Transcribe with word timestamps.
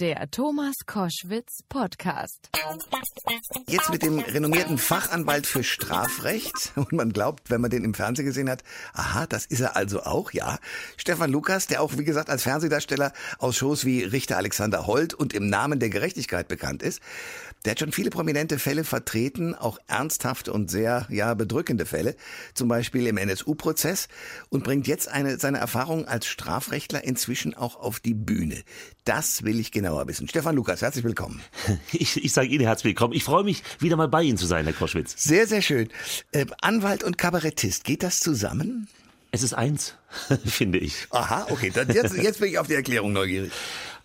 Der 0.00 0.30
Thomas 0.30 0.76
Koschwitz 0.86 1.64
Podcast. 1.68 2.50
Jetzt 3.66 3.90
mit 3.90 4.02
dem 4.02 4.20
renommierten 4.20 4.78
Fachanwalt 4.78 5.44
für 5.44 5.64
Strafrecht. 5.64 6.70
Und 6.76 6.92
man 6.92 7.12
glaubt, 7.12 7.50
wenn 7.50 7.60
man 7.60 7.72
den 7.72 7.82
im 7.82 7.94
Fernsehen 7.94 8.24
gesehen 8.24 8.48
hat, 8.48 8.62
aha, 8.92 9.26
das 9.26 9.44
ist 9.44 9.58
er 9.58 9.74
also 9.74 10.04
auch, 10.04 10.30
ja. 10.30 10.60
Stefan 10.96 11.32
Lukas, 11.32 11.66
der 11.66 11.82
auch, 11.82 11.98
wie 11.98 12.04
gesagt, 12.04 12.30
als 12.30 12.44
Fernsehdarsteller 12.44 13.12
aus 13.38 13.56
Shows 13.56 13.84
wie 13.84 14.04
Richter 14.04 14.36
Alexander 14.36 14.86
Holt 14.86 15.14
und 15.14 15.32
im 15.32 15.50
Namen 15.50 15.80
der 15.80 15.90
Gerechtigkeit 15.90 16.46
bekannt 16.46 16.80
ist. 16.80 17.00
Der 17.64 17.72
hat 17.72 17.80
schon 17.80 17.90
viele 17.90 18.10
prominente 18.10 18.60
Fälle 18.60 18.84
vertreten, 18.84 19.56
auch 19.56 19.78
ernsthafte 19.88 20.52
und 20.52 20.70
sehr, 20.70 21.08
ja, 21.10 21.34
bedrückende 21.34 21.86
Fälle. 21.86 22.14
Zum 22.54 22.68
Beispiel 22.68 23.08
im 23.08 23.16
NSU-Prozess 23.16 24.06
und 24.48 24.62
bringt 24.62 24.86
jetzt 24.86 25.08
eine, 25.08 25.40
seine 25.40 25.58
Erfahrung 25.58 26.06
als 26.06 26.26
Strafrechtler 26.26 27.02
inzwischen 27.02 27.54
auch 27.54 27.74
auf 27.80 27.98
die 27.98 28.14
Bühne. 28.14 28.62
Das 29.04 29.42
will 29.42 29.58
ich 29.58 29.72
genauer 29.88 30.06
wissen. 30.06 30.28
Stefan 30.28 30.54
Lukas, 30.54 30.82
herzlich 30.82 31.04
willkommen. 31.04 31.40
Ich, 31.92 32.22
ich 32.22 32.32
sage 32.32 32.48
Ihnen 32.48 32.64
herzlich 32.64 32.90
willkommen. 32.90 33.14
Ich 33.14 33.24
freue 33.24 33.44
mich, 33.44 33.62
wieder 33.78 33.96
mal 33.96 34.08
bei 34.08 34.22
Ihnen 34.22 34.36
zu 34.36 34.46
sein, 34.46 34.64
Herr 34.64 34.74
Koschwitz. 34.74 35.14
Sehr, 35.16 35.46
sehr 35.46 35.62
schön. 35.62 35.88
Äh, 36.32 36.46
Anwalt 36.60 37.02
und 37.02 37.16
Kabarettist, 37.16 37.84
geht 37.84 38.02
das 38.02 38.20
zusammen? 38.20 38.88
Es 39.30 39.42
ist 39.42 39.54
eins, 39.54 39.94
finde 40.44 40.78
ich. 40.78 41.06
Aha, 41.10 41.46
okay. 41.50 41.70
Dann 41.74 41.88
jetzt, 41.90 42.14
jetzt 42.16 42.40
bin 42.40 42.50
ich 42.50 42.58
auf 42.58 42.66
die 42.66 42.74
Erklärung 42.74 43.12
neugierig. 43.12 43.50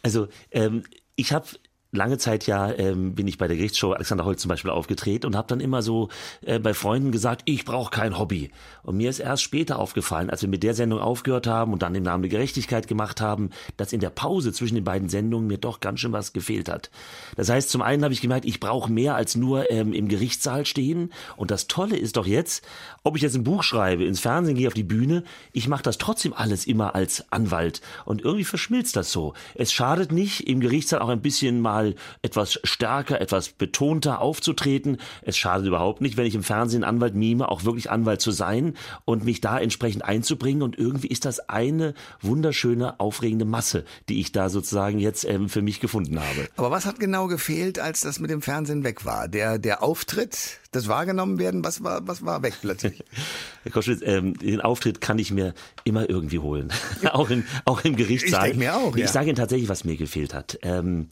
Also, 0.01 0.29
ähm, 0.51 0.83
ich 1.15 1.33
habe 1.33 1.47
lange 1.93 2.17
Zeit 2.17 2.47
ja 2.47 2.71
ähm, 2.71 3.13
bin 3.13 3.27
ich 3.27 3.37
bei 3.37 3.47
der 3.47 3.55
Gerichtsshow 3.55 3.93
Alexander 3.93 4.25
Holz 4.25 4.41
zum 4.41 4.49
Beispiel 4.49 4.71
aufgetreten 4.71 5.27
und 5.27 5.35
habe 5.35 5.47
dann 5.47 5.59
immer 5.59 5.81
so 5.81 6.09
äh, 6.41 6.59
bei 6.59 6.73
Freunden 6.73 7.11
gesagt, 7.11 7.43
ich 7.45 7.65
brauche 7.65 7.91
kein 7.91 8.17
Hobby. 8.17 8.51
Und 8.81 8.97
mir 8.97 9.09
ist 9.09 9.19
erst 9.19 9.43
später 9.43 9.79
aufgefallen, 9.79 10.29
als 10.29 10.41
wir 10.41 10.49
mit 10.49 10.63
der 10.63 10.73
Sendung 10.73 10.99
aufgehört 10.99 11.47
haben 11.47 11.71
und 11.71 11.81
dann 11.81 11.95
im 11.95 12.03
Namen 12.03 12.23
der 12.23 12.31
Gerechtigkeit 12.31 12.87
gemacht 12.87 13.21
haben, 13.21 13.51
dass 13.77 13.93
in 13.93 13.99
der 13.99 14.09
Pause 14.09 14.51
zwischen 14.51 14.75
den 14.75 14.83
beiden 14.83 15.07
Sendungen 15.07 15.47
mir 15.47 15.57
doch 15.57 15.79
ganz 15.79 15.99
schön 15.99 16.11
was 16.11 16.33
gefehlt 16.33 16.67
hat. 16.67 16.89
Das 17.35 17.49
heißt, 17.49 17.69
zum 17.69 17.81
einen 17.81 18.03
habe 18.03 18.13
ich 18.13 18.21
gemerkt, 18.21 18.45
ich 18.45 18.59
brauche 18.59 18.91
mehr 18.91 19.15
als 19.15 19.35
nur 19.35 19.71
ähm, 19.71 19.93
im 19.93 20.07
Gerichtssaal 20.07 20.65
stehen. 20.65 21.13
Und 21.37 21.51
das 21.51 21.67
Tolle 21.67 21.95
ist 21.95 22.17
doch 22.17 22.25
jetzt, 22.25 22.65
ob 23.03 23.15
ich 23.15 23.21
jetzt 23.21 23.35
ein 23.35 23.43
Buch 23.43 23.63
schreibe, 23.63 24.03
ins 24.03 24.19
Fernsehen 24.19 24.57
gehe, 24.57 24.67
auf 24.67 24.73
die 24.73 24.83
Bühne, 24.83 25.23
ich 25.51 25.67
mache 25.67 25.83
das 25.83 25.97
trotzdem 25.97 26.33
alles 26.33 26.65
immer 26.65 26.95
als 26.95 27.31
Anwalt. 27.31 27.81
Und 28.05 28.21
irgendwie 28.21 28.43
verschmilzt 28.43 28.95
das 28.95 29.11
so. 29.11 29.33
Es 29.53 29.71
schadet 29.71 30.11
nicht, 30.11 30.47
im 30.47 30.59
Gerichtssaal 30.59 31.01
auch 31.01 31.09
ein 31.09 31.21
bisschen 31.21 31.61
mal 31.61 31.82
mal 31.83 31.95
etwas 32.21 32.59
stärker, 32.63 33.19
etwas 33.21 33.49
betonter 33.49 34.21
aufzutreten. 34.21 34.97
Es 35.21 35.37
schadet 35.37 35.67
überhaupt 35.67 36.01
nicht, 36.01 36.17
wenn 36.17 36.25
ich 36.25 36.35
im 36.35 36.43
Fernsehen 36.43 36.83
Anwalt 36.83 37.15
mime, 37.15 37.49
auch 37.49 37.63
wirklich 37.63 37.91
Anwalt 37.91 38.21
zu 38.21 38.31
sein 38.31 38.75
und 39.05 39.25
mich 39.25 39.41
da 39.41 39.59
entsprechend 39.59 40.03
einzubringen. 40.05 40.61
Und 40.61 40.77
irgendwie 40.77 41.07
ist 41.07 41.25
das 41.25 41.49
eine 41.49 41.93
wunderschöne, 42.21 42.99
aufregende 42.99 43.45
Masse, 43.45 43.83
die 44.09 44.19
ich 44.19 44.31
da 44.31 44.49
sozusagen 44.49 44.99
jetzt 44.99 45.25
ähm, 45.25 45.49
für 45.49 45.61
mich 45.61 45.79
gefunden 45.79 46.19
habe. 46.19 46.47
Aber 46.55 46.71
was 46.71 46.85
hat 46.85 46.99
genau 46.99 47.27
gefehlt, 47.27 47.79
als 47.79 48.01
das 48.01 48.19
mit 48.19 48.29
dem 48.29 48.41
Fernsehen 48.41 48.83
weg 48.83 49.05
war? 49.05 49.27
Der, 49.27 49.59
der 49.59 49.83
Auftritt, 49.83 50.59
das 50.71 50.87
wahrgenommen 50.87 51.39
werden, 51.39 51.63
was 51.63 51.83
war, 51.83 52.07
was 52.07 52.25
war 52.25 52.41
weg 52.43 52.53
plötzlich? 52.61 53.03
Herr 53.63 53.71
Koschwitz, 53.71 54.01
ähm, 54.03 54.37
den 54.37 54.61
Auftritt 54.61 55.01
kann 55.01 55.19
ich 55.19 55.31
mir 55.31 55.53
immer 55.83 56.09
irgendwie 56.09 56.39
holen. 56.39 56.71
auch, 57.11 57.29
in, 57.29 57.45
auch 57.65 57.83
im 57.83 57.95
Gerichtssaal. 57.95 58.47
Ich 58.47 58.51
denke 58.51 58.65
mir 58.65 58.75
auch, 58.75 58.95
Ich 58.95 59.01
ja. 59.01 59.07
sage 59.07 59.27
Ihnen 59.27 59.35
tatsächlich, 59.35 59.69
was 59.69 59.83
mir 59.83 59.97
gefehlt 59.97 60.33
hat. 60.33 60.57
Ähm, 60.61 61.09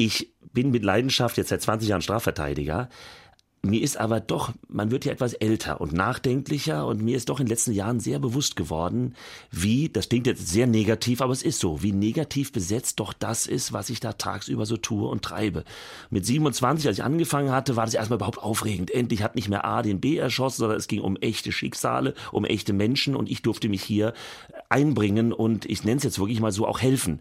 ich 0.00 0.32
bin 0.54 0.70
mit 0.70 0.82
Leidenschaft 0.82 1.36
jetzt 1.36 1.50
seit 1.50 1.60
20 1.60 1.90
Jahren 1.90 2.00
Strafverteidiger. 2.00 2.88
Mir 3.62 3.82
ist 3.82 3.98
aber 3.98 4.20
doch, 4.20 4.54
man 4.66 4.90
wird 4.90 5.04
ja 5.04 5.12
etwas 5.12 5.34
älter 5.34 5.82
und 5.82 5.92
nachdenklicher 5.92 6.86
und 6.86 7.02
mir 7.02 7.18
ist 7.18 7.28
doch 7.28 7.38
in 7.38 7.44
den 7.44 7.50
letzten 7.50 7.72
Jahren 7.72 8.00
sehr 8.00 8.18
bewusst 8.18 8.56
geworden, 8.56 9.14
wie, 9.50 9.90
das 9.90 10.08
klingt 10.08 10.26
jetzt 10.26 10.48
sehr 10.48 10.66
negativ, 10.66 11.20
aber 11.20 11.34
es 11.34 11.42
ist 11.42 11.60
so, 11.60 11.82
wie 11.82 11.92
negativ 11.92 12.52
besetzt 12.52 12.98
doch 12.98 13.12
das 13.12 13.46
ist, 13.46 13.74
was 13.74 13.90
ich 13.90 14.00
da 14.00 14.14
tagsüber 14.14 14.64
so 14.64 14.78
tue 14.78 15.06
und 15.06 15.20
treibe. 15.20 15.64
Mit 16.08 16.24
27, 16.24 16.88
als 16.88 16.96
ich 16.96 17.04
angefangen 17.04 17.52
hatte, 17.52 17.76
war 17.76 17.84
das 17.84 17.92
erstmal 17.92 18.16
überhaupt 18.16 18.42
aufregend. 18.42 18.90
Endlich 18.90 19.22
hat 19.22 19.34
nicht 19.34 19.50
mehr 19.50 19.66
A 19.66 19.82
den 19.82 20.00
B 20.00 20.16
erschossen, 20.16 20.60
sondern 20.60 20.78
es 20.78 20.88
ging 20.88 21.02
um 21.02 21.16
echte 21.16 21.52
Schicksale, 21.52 22.14
um 22.32 22.46
echte 22.46 22.72
Menschen 22.72 23.14
und 23.14 23.30
ich 23.30 23.42
durfte 23.42 23.68
mich 23.68 23.82
hier 23.82 24.14
einbringen 24.70 25.34
und 25.34 25.66
ich 25.66 25.84
nenne 25.84 25.98
es 25.98 26.04
jetzt 26.04 26.18
wirklich 26.18 26.40
mal 26.40 26.52
so 26.52 26.66
auch 26.66 26.80
helfen. 26.80 27.20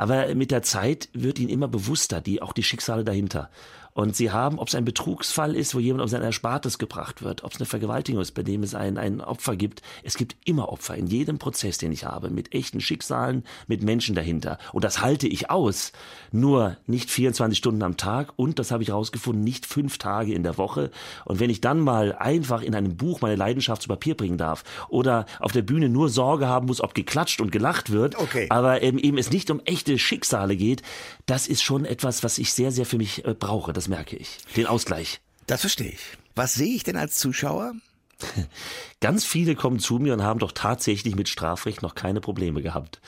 Aber 0.00 0.34
mit 0.34 0.50
der 0.50 0.62
Zeit 0.62 1.10
wird 1.12 1.38
ihnen 1.38 1.50
immer 1.50 1.68
bewusster, 1.68 2.22
die, 2.22 2.40
auch 2.40 2.54
die 2.54 2.62
Schicksale 2.62 3.04
dahinter. 3.04 3.50
Und 3.92 4.14
sie 4.16 4.30
haben, 4.30 4.58
ob 4.58 4.68
es 4.68 4.74
ein 4.74 4.84
Betrugsfall 4.84 5.56
ist, 5.56 5.74
wo 5.74 5.78
jemand 5.78 6.02
auf 6.04 6.10
sein 6.10 6.22
Erspartes 6.22 6.78
gebracht 6.78 7.22
wird, 7.22 7.44
ob 7.44 7.52
es 7.52 7.58
eine 7.58 7.66
Vergewaltigung 7.66 8.22
ist, 8.22 8.32
bei 8.32 8.42
dem 8.42 8.62
es 8.62 8.74
ein, 8.74 8.98
ein 8.98 9.20
Opfer 9.20 9.56
gibt. 9.56 9.82
Es 10.04 10.16
gibt 10.16 10.36
immer 10.44 10.68
Opfer 10.70 10.94
in 10.94 11.06
jedem 11.06 11.38
Prozess, 11.38 11.78
den 11.78 11.92
ich 11.92 12.04
habe, 12.04 12.30
mit 12.30 12.54
echten 12.54 12.80
Schicksalen, 12.80 13.44
mit 13.66 13.82
Menschen 13.82 14.14
dahinter. 14.14 14.58
Und 14.72 14.84
das 14.84 15.00
halte 15.02 15.26
ich 15.26 15.50
aus. 15.50 15.92
Nur 16.32 16.76
nicht 16.86 17.10
24 17.10 17.58
Stunden 17.58 17.82
am 17.82 17.96
Tag 17.96 18.32
und, 18.36 18.58
das 18.58 18.70
habe 18.70 18.82
ich 18.82 18.90
herausgefunden, 18.90 19.42
nicht 19.42 19.66
fünf 19.66 19.98
Tage 19.98 20.32
in 20.34 20.44
der 20.44 20.56
Woche. 20.56 20.90
Und 21.24 21.40
wenn 21.40 21.50
ich 21.50 21.60
dann 21.60 21.80
mal 21.80 22.14
einfach 22.14 22.62
in 22.62 22.74
einem 22.74 22.96
Buch 22.96 23.20
meine 23.20 23.36
Leidenschaft 23.36 23.82
zu 23.82 23.88
Papier 23.88 24.16
bringen 24.16 24.38
darf 24.38 24.62
oder 24.88 25.26
auf 25.40 25.52
der 25.52 25.62
Bühne 25.62 25.88
nur 25.88 26.08
Sorge 26.08 26.46
haben 26.46 26.66
muss, 26.66 26.80
ob 26.80 26.94
geklatscht 26.94 27.40
und 27.40 27.50
gelacht 27.50 27.90
wird, 27.90 28.16
Okay. 28.18 28.46
aber 28.50 28.82
ähm, 28.82 28.98
eben 28.98 29.18
es 29.18 29.30
nicht 29.30 29.50
um 29.50 29.60
echte 29.64 29.98
Schicksale 29.98 30.56
geht, 30.56 30.82
das 31.26 31.46
ist 31.48 31.62
schon 31.62 31.84
etwas, 31.84 32.22
was 32.22 32.38
ich 32.38 32.52
sehr, 32.52 32.70
sehr 32.70 32.86
für 32.86 32.98
mich 32.98 33.24
äh, 33.24 33.34
brauche. 33.34 33.72
Das 33.72 33.79
merke 33.88 34.16
ich. 34.16 34.38
Den 34.56 34.66
Ausgleich. 34.66 35.20
Das 35.46 35.60
verstehe 35.62 35.90
ich. 35.90 36.00
Was 36.34 36.54
sehe 36.54 36.74
ich 36.74 36.84
denn 36.84 36.96
als 36.96 37.16
Zuschauer? 37.16 37.72
Ganz 39.00 39.24
viele 39.24 39.54
kommen 39.54 39.78
zu 39.78 39.98
mir 39.98 40.12
und 40.12 40.22
haben 40.22 40.38
doch 40.38 40.52
tatsächlich 40.52 41.16
mit 41.16 41.28
Strafrecht 41.28 41.82
noch 41.82 41.94
keine 41.94 42.20
Probleme 42.20 42.62
gehabt. 42.62 43.00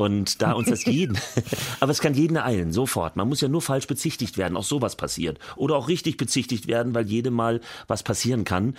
Und 0.00 0.42
da 0.42 0.52
uns 0.58 0.68
das 0.68 0.84
jeden, 0.84 1.18
aber 1.80 1.90
es 1.90 1.98
kann 2.00 2.14
jeden 2.14 2.36
ereilen, 2.36 2.72
sofort. 2.72 3.16
Man 3.16 3.28
muss 3.28 3.40
ja 3.40 3.48
nur 3.48 3.60
falsch 3.62 3.88
bezichtigt 3.88 4.38
werden, 4.38 4.56
auch 4.56 4.62
sowas 4.62 4.94
passiert. 4.94 5.40
Oder 5.56 5.74
auch 5.74 5.88
richtig 5.88 6.16
bezichtigt 6.16 6.68
werden, 6.68 6.94
weil 6.94 7.06
jedem 7.08 7.34
mal 7.34 7.60
was 7.88 8.04
passieren 8.04 8.44
kann. 8.44 8.74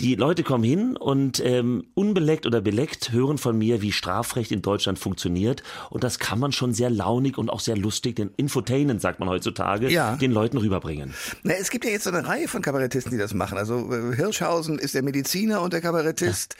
Die 0.00 0.14
Leute 0.14 0.42
kommen 0.42 0.62
hin 0.64 0.94
und 0.98 1.40
ähm, 1.42 1.86
unbeleckt 1.94 2.44
oder 2.44 2.60
beleckt 2.60 3.12
hören 3.12 3.38
von 3.38 3.56
mir, 3.56 3.80
wie 3.80 3.92
Strafrecht 3.92 4.52
in 4.52 4.60
Deutschland 4.60 4.98
funktioniert. 4.98 5.62
Und 5.88 6.04
das 6.04 6.18
kann 6.18 6.38
man 6.38 6.52
schon 6.52 6.74
sehr 6.74 6.90
launig 6.90 7.38
und 7.38 7.48
auch 7.48 7.60
sehr 7.60 7.78
lustig, 7.78 8.16
den 8.16 8.30
Infotainment 8.36 9.00
sagt 9.00 9.20
man 9.20 9.30
heutzutage, 9.30 9.88
Ja. 9.88 10.16
den 10.16 10.32
Leuten 10.32 10.58
rüberbringen. 10.58 11.14
Na, 11.44 11.54
es 11.54 11.70
gibt 11.70 11.86
ja 11.86 11.92
jetzt 11.92 12.04
so 12.04 12.10
eine 12.10 12.26
Reihe 12.28 12.46
von 12.46 12.60
Kabarettisten, 12.60 13.12
die 13.12 13.18
das 13.18 13.32
machen. 13.32 13.56
Also 13.56 13.90
äh, 13.90 14.14
Hirschhausen 14.16 14.78
ist 14.78 14.94
der 14.94 15.02
Mediziner 15.02 15.62
und 15.62 15.72
der 15.72 15.80
Kabarettist. 15.80 16.56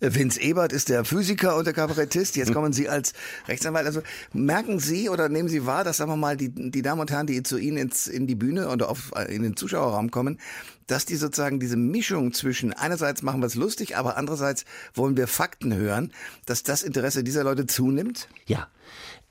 Äh, 0.00 0.14
Vince 0.14 0.40
Ebert 0.40 0.72
ist 0.72 0.88
der 0.88 1.04
Physiker 1.04 1.56
und 1.56 1.66
der 1.66 1.74
Kabarettist. 1.74 2.36
Jetzt 2.36 2.52
kommen 2.54 2.72
Sie 2.72 2.88
als 2.88 3.12
Rechtsanwalt. 3.48 3.86
Also 3.86 4.02
merken 4.32 4.78
Sie 4.78 5.08
oder 5.08 5.28
nehmen 5.28 5.48
Sie 5.48 5.66
wahr, 5.66 5.84
dass 5.84 5.98
sagen 5.98 6.10
wir 6.10 6.16
mal 6.16 6.36
die, 6.36 6.50
die 6.50 6.82
Damen 6.82 7.00
und 7.00 7.10
Herren, 7.10 7.26
die 7.26 7.42
zu 7.42 7.58
Ihnen 7.58 7.76
ins, 7.76 8.06
in 8.06 8.26
die 8.26 8.34
Bühne 8.34 8.68
oder 8.68 8.88
auf, 8.88 9.12
äh, 9.16 9.34
in 9.34 9.42
den 9.42 9.56
Zuschauerraum 9.56 10.10
kommen, 10.10 10.38
dass 10.88 11.04
die 11.06 11.14
sozusagen 11.16 11.60
diese 11.60 11.76
Mischung 11.76 12.32
zwischen 12.32 12.72
einerseits 12.72 13.22
machen 13.22 13.40
wir 13.40 13.46
es 13.46 13.54
lustig, 13.54 13.96
aber 13.96 14.16
andererseits 14.16 14.64
wollen 14.94 15.16
wir 15.16 15.28
Fakten 15.28 15.72
hören, 15.74 16.12
dass 16.46 16.64
das 16.64 16.82
Interesse 16.82 17.22
dieser 17.22 17.44
Leute 17.44 17.66
zunimmt? 17.66 18.28
Ja, 18.46 18.66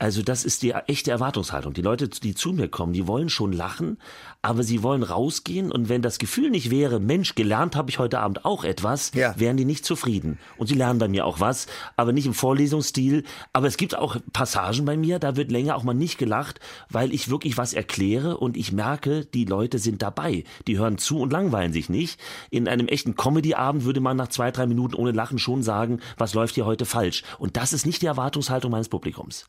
also 0.00 0.22
das 0.22 0.44
ist 0.44 0.62
die 0.62 0.70
echte 0.70 1.10
Erwartungshaltung. 1.10 1.74
Die 1.74 1.82
Leute, 1.82 2.06
die 2.08 2.32
zu 2.36 2.52
mir 2.52 2.68
kommen, 2.68 2.92
die 2.92 3.08
wollen 3.08 3.28
schon 3.28 3.52
lachen, 3.52 3.98
aber 4.42 4.62
sie 4.62 4.84
wollen 4.84 5.02
rausgehen 5.02 5.72
und 5.72 5.88
wenn 5.88 6.02
das 6.02 6.18
Gefühl 6.18 6.50
nicht 6.50 6.70
wäre, 6.70 7.00
Mensch, 7.00 7.34
gelernt 7.34 7.74
habe 7.74 7.90
ich 7.90 7.98
heute 7.98 8.20
Abend 8.20 8.44
auch 8.44 8.62
etwas, 8.62 9.10
Ja. 9.14 9.34
wären 9.36 9.56
die 9.56 9.64
nicht 9.64 9.84
zufrieden. 9.84 10.38
Und 10.56 10.68
sie 10.68 10.76
lernen 10.76 11.00
bei 11.00 11.08
mir 11.08 11.26
auch 11.26 11.40
was, 11.40 11.66
aber 11.96 12.12
nicht 12.12 12.26
im 12.26 12.34
Vorlesungsstil. 12.34 13.24
Aber 13.52 13.66
es 13.66 13.76
gibt 13.76 13.96
auch 13.96 14.16
Passagen 14.32 14.84
bei 14.84 14.96
mir, 14.96 15.18
da 15.18 15.34
wird 15.34 15.50
länger 15.50 15.74
auch 15.74 15.82
mal 15.82 15.94
nicht 15.94 16.18
gelacht, 16.18 16.60
weil 16.88 17.12
ich 17.12 17.28
wirklich 17.28 17.56
was 17.58 17.72
erkläre 17.72 18.36
und 18.36 18.56
ich 18.56 18.70
merke, 18.70 19.26
die 19.26 19.44
Leute 19.46 19.80
sind 19.80 20.00
dabei. 20.02 20.44
Die 20.68 20.78
hören 20.78 20.98
zu 20.98 21.18
und 21.18 21.32
langweilen 21.32 21.47
sich 21.72 21.88
nicht. 21.88 22.20
In 22.50 22.68
einem 22.68 22.88
echten 22.88 23.14
Comedy-Abend 23.14 23.84
würde 23.84 24.00
man 24.00 24.16
nach 24.16 24.28
zwei, 24.28 24.50
drei 24.50 24.66
Minuten 24.66 24.94
ohne 24.94 25.12
Lachen 25.12 25.38
schon 25.38 25.62
sagen, 25.62 26.00
was 26.16 26.34
läuft 26.34 26.54
hier 26.54 26.66
heute 26.66 26.84
falsch. 26.84 27.22
Und 27.38 27.56
das 27.56 27.72
ist 27.72 27.86
nicht 27.86 28.02
die 28.02 28.06
Erwartungshaltung 28.06 28.70
meines 28.70 28.88
Publikums. 28.88 29.46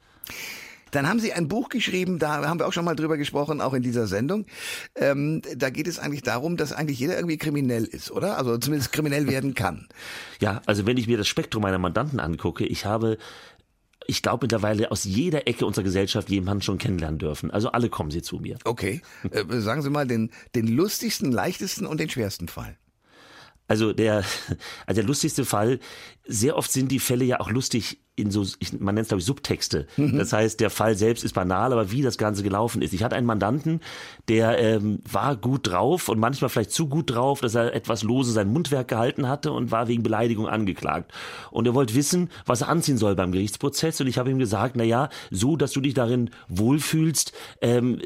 Dann 0.92 1.08
haben 1.08 1.20
Sie 1.20 1.34
ein 1.34 1.48
Buch 1.48 1.70
geschrieben, 1.70 2.20
da 2.20 2.48
haben 2.48 2.60
wir 2.60 2.68
auch 2.68 2.74
schon 2.74 2.86
mal 2.86 2.96
drüber 2.96 3.18
gesprochen, 3.18 3.62
auch 3.62 3.74
in 3.74 3.84
dieser 3.84 4.08
Sendung. 4.08 4.46
Ähm, 4.96 5.42
da 5.56 5.70
geht 5.70 5.88
es 5.88 6.00
eigentlich 6.00 6.24
darum, 6.24 6.58
dass 6.58 6.74
eigentlich 6.74 7.00
jeder 7.00 7.16
irgendwie 7.16 7.38
kriminell 7.38 7.84
ist, 7.84 8.12
oder? 8.12 8.38
Also 8.38 8.58
zumindest 8.58 8.92
kriminell 8.92 9.28
werden 9.28 9.54
kann. 9.54 9.88
Ja, 10.40 10.62
also 10.66 10.86
wenn 10.86 10.98
ich 10.98 11.08
mir 11.08 11.18
das 11.18 11.28
Spektrum 11.28 11.62
meiner 11.62 11.78
Mandanten 11.78 12.20
angucke, 12.20 12.66
ich 12.66 12.86
habe 12.86 13.18
ich 14.10 14.24
glaube 14.24 14.46
mittlerweile 14.46 14.92
aus 14.92 15.04
jeder 15.04 15.48
Ecke 15.48 15.66
unserer 15.66 15.84
Gesellschaft 15.84 16.30
jemanden 16.30 16.64
schon 16.64 16.80
kennenlernen 16.80 17.20
dürfen. 17.20 17.52
Also 17.52 17.72
alle 17.72 17.90
kommen 17.90 18.10
sie 18.10 18.22
zu 18.22 18.38
mir. 18.38 18.58
Okay. 18.66 19.02
Äh, 19.32 19.46
sagen 19.62 19.82
Sie 19.82 19.90
mal 19.90 20.08
den, 20.08 20.32
den 20.56 20.68
lustigsten, 20.68 21.32
leichtesten 21.32 21.86
und 21.86 22.00
den 22.00 22.10
schwersten 22.10 22.48
Fall. 22.48 22.76
Also 23.68 23.94
der, 23.94 24.24
also 24.88 25.02
der 25.02 25.04
lustigste 25.04 25.46
Fall, 25.46 25.80
sehr 26.30 26.56
oft 26.56 26.72
sind 26.72 26.92
die 26.92 27.00
Fälle 27.00 27.26
ja 27.26 27.40
auch 27.40 27.50
lustig 27.50 28.00
in 28.20 28.32
so, 28.32 28.46
ich, 28.60 28.80
man 28.80 28.96
nennt 28.96 29.06
es 29.06 29.08
glaube 29.10 29.20
ich 29.20 29.26
Subtexte. 29.26 29.88
Mhm. 29.98 30.18
Das 30.18 30.34
heißt, 30.34 30.60
der 30.60 30.70
Fall 30.70 30.96
selbst 30.96 31.24
ist 31.24 31.34
banal, 31.34 31.72
aber 31.72 31.92
wie 31.92 32.02
das 32.02 32.18
Ganze 32.18 32.44
gelaufen 32.44 32.82
ist. 32.82 32.94
Ich 32.94 33.04
hatte 33.04 33.16
einen 33.16 33.26
Mandanten, 33.26 33.80
der 34.28 34.60
ähm, 34.60 35.00
war 35.10 35.36
gut 35.36 35.68
drauf 35.68 36.10
und 36.10 36.20
manchmal 36.20 36.50
vielleicht 36.50 36.72
zu 36.72 36.88
gut 36.88 37.12
drauf, 37.12 37.40
dass 37.40 37.56
er 37.56 37.74
etwas 37.74 38.04
lose 38.04 38.32
sein 38.32 38.52
Mundwerk 38.52 38.90
gehalten 38.90 39.28
hatte 39.28 39.52
und 39.52 39.72
war 39.72 39.88
wegen 39.88 40.04
Beleidigung 40.04 40.48
angeklagt. 40.48 41.12
Und 41.52 41.66
er 41.66 41.74
wollte 41.74 41.96
wissen, 41.96 42.30
was 42.46 42.62
er 42.62 42.70
anziehen 42.70 42.98
soll 42.98 43.16
beim 43.16 43.32
Gerichtsprozess. 43.32 44.02
Und 44.02 44.08
ich 44.08 44.18
habe 44.18 44.30
ihm 44.30 44.40
gesagt, 44.40 44.76
na 44.76 44.84
ja, 44.84 45.10
so, 45.32 45.56
dass 45.56 45.72
du 45.72 45.82
dich 45.82 45.94
darin 45.94 46.30
wohlfühlst, 46.50 47.32
ähm, 47.62 48.02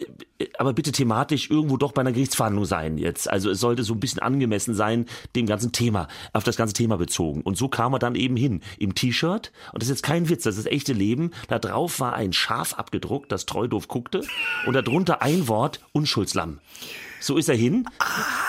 aber 0.58 0.74
bitte 0.74 0.92
thematisch 0.92 1.50
irgendwo 1.50 1.78
doch 1.78 1.92
bei 1.92 2.02
einer 2.02 2.12
Gerichtsverhandlung 2.12 2.66
sein 2.66 2.98
jetzt. 2.98 3.30
Also 3.30 3.50
es 3.50 3.60
sollte 3.60 3.84
so 3.84 3.94
ein 3.94 4.00
bisschen 4.00 4.20
angemessen 4.20 4.74
sein, 4.74 5.06
dem 5.36 5.46
ganzen 5.46 5.72
Thema, 5.72 6.08
auf 6.34 6.44
das 6.44 6.58
ganze 6.58 6.74
Thema 6.74 6.98
bezogen. 6.98 7.42
Und 7.42 7.58
so 7.58 7.68
kam 7.68 7.94
er 7.94 8.00
dann 8.00 8.13
eben 8.16 8.36
hin, 8.36 8.62
im 8.80 8.96
T-Shirt. 8.96 9.52
Und 9.72 9.82
das 9.82 9.90
ist 9.90 9.98
jetzt 9.98 10.04
kein 10.04 10.30
Witz, 10.30 10.44
das 10.44 10.58
ist 10.58 10.68
echte 10.68 10.94
Leben. 10.94 11.32
Da 11.48 11.60
drauf 11.60 12.00
war 12.00 12.14
ein 12.14 12.34
Schaf 12.34 12.74
abgedruckt, 12.74 13.32
das 13.32 13.46
treu 13.46 13.68
doof 13.68 13.88
guckte. 13.88 14.22
Und 14.66 14.74
darunter 14.74 15.22
ein 15.22 15.48
Wort, 15.48 15.80
Unschuldslamm. 15.92 16.60
So 17.20 17.38
ist 17.38 17.48
er 17.48 17.56
hin 17.56 17.88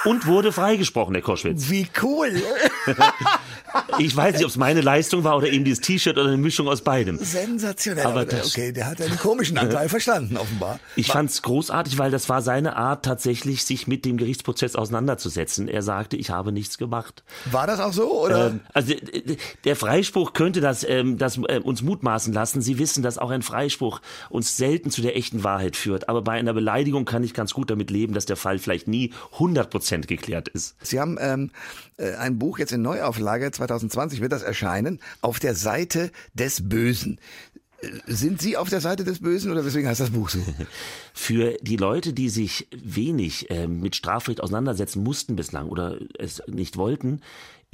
und 0.05 0.27
wurde 0.27 0.51
freigesprochen, 0.51 1.15
der 1.15 1.23
Koschwitz. 1.23 1.71
Wie 1.71 1.87
cool. 2.03 2.43
ich 3.99 4.17
weiß 4.17 4.35
nicht, 4.35 4.45
ob 4.45 4.51
es 4.51 4.56
meine 4.56 4.81
Leistung 4.81 5.25
war 5.25 5.37
oder 5.37 5.49
eben 5.49 5.65
dieses 5.65 5.81
T-Shirt 5.81 6.17
oder 6.17 6.29
eine 6.29 6.37
Mischung 6.37 6.69
aus 6.69 6.83
beidem. 6.83 7.19
Sensationell. 7.19 8.06
Aber 8.06 8.25
das, 8.25 8.47
okay, 8.49 8.73
der 8.73 8.87
hat 8.87 9.01
einen 9.01 9.19
komischen 9.19 9.59
Anteil 9.59 9.89
verstanden, 9.89 10.37
offenbar. 10.37 10.81
Ich 10.97 11.09
fand 11.09 11.31
es 11.31 11.43
großartig, 11.43 11.99
weil 11.99 12.11
das 12.11 12.29
war 12.29 12.43
seine 12.43 12.77
Art, 12.77 13.05
tatsächlich 13.05 13.65
sich 13.65 13.87
mit 13.87 14.05
dem 14.05 14.17
Gerichtsprozess 14.17 14.77
auseinanderzusetzen. 14.77 15.69
Er 15.69 15.83
sagte, 15.83 16.17
ich 16.17 16.31
habe 16.31 16.53
nichts 16.53 16.79
gemacht. 16.79 17.23
War 17.51 17.67
das 17.67 17.81
auch 17.81 17.93
so? 17.93 18.25
Oder? 18.25 18.49
Ähm, 18.49 18.61
also 18.73 18.95
der 19.65 19.77
Freispruch 19.77 20.33
könnte 20.33 20.61
das, 20.61 20.85
ähm, 20.85 21.19
das 21.19 21.39
äh, 21.49 21.61
uns 21.61 21.83
mutmaßen 21.83 22.33
lassen. 22.33 22.62
Sie 22.62 22.79
wissen, 22.79 23.03
dass 23.03 23.19
auch 23.19 23.31
ein 23.31 23.43
Freispruch 23.43 24.01
uns 24.31 24.56
selten 24.56 24.91
zu 24.91 25.03
der 25.03 25.17
echten 25.17 25.45
Wahrheit 25.45 25.77
führt. 25.77 26.09
Aber 26.09 26.23
bei 26.23 26.33
einer 26.33 26.55
Beleidigung 26.55 27.05
kann 27.05 27.25
ich 27.25 27.35
ganz 27.35 27.55
gut 27.55 27.71
damit 27.71 27.91
leben, 27.91 28.15
dass 28.15 28.27
der 28.27 28.37
Fall 28.37 28.59
vielleicht 28.59 28.89
nie 28.89 29.12
100% 29.39 30.06
geklärt 30.06 30.49
ist. 30.49 30.77
Sie 30.83 31.01
haben 31.01 31.19
ähm, 31.21 31.51
äh, 31.97 32.15
ein 32.15 32.39
Buch 32.39 32.59
jetzt 32.59 32.73
in 32.73 32.83
Neuauflage, 32.83 33.44
2020 33.52 34.20
wird 34.20 34.32
das 34.32 34.43
erscheinen, 34.43 35.00
auf 35.20 35.38
der 35.38 35.55
Seite 35.55 36.11
des 36.35 36.69
Bösen. 36.69 37.19
Sind 38.06 38.41
Sie 38.41 38.56
auf 38.56 38.70
der 38.70 38.81
Seite 38.81 39.05
des 39.05 39.20
Bösen 39.20 39.50
oder 39.50 39.64
weswegen 39.64 39.88
heißt 39.88 40.00
das 40.00 40.11
Buch 40.11 40.31
so? 40.31 40.38
Für 41.12 41.56
die 41.61 41.76
Leute, 41.76 42.12
die 42.12 42.29
sich 42.29 42.69
wenig 42.75 43.50
äh, 43.50 43.67
mit 43.67 43.96
Strafrecht 43.96 44.41
auseinandersetzen 44.41 45.02
mussten 45.02 45.37
bislang 45.37 45.69
oder 45.69 45.99
es 46.19 46.43
nicht 46.46 46.76
wollten, 46.76 47.20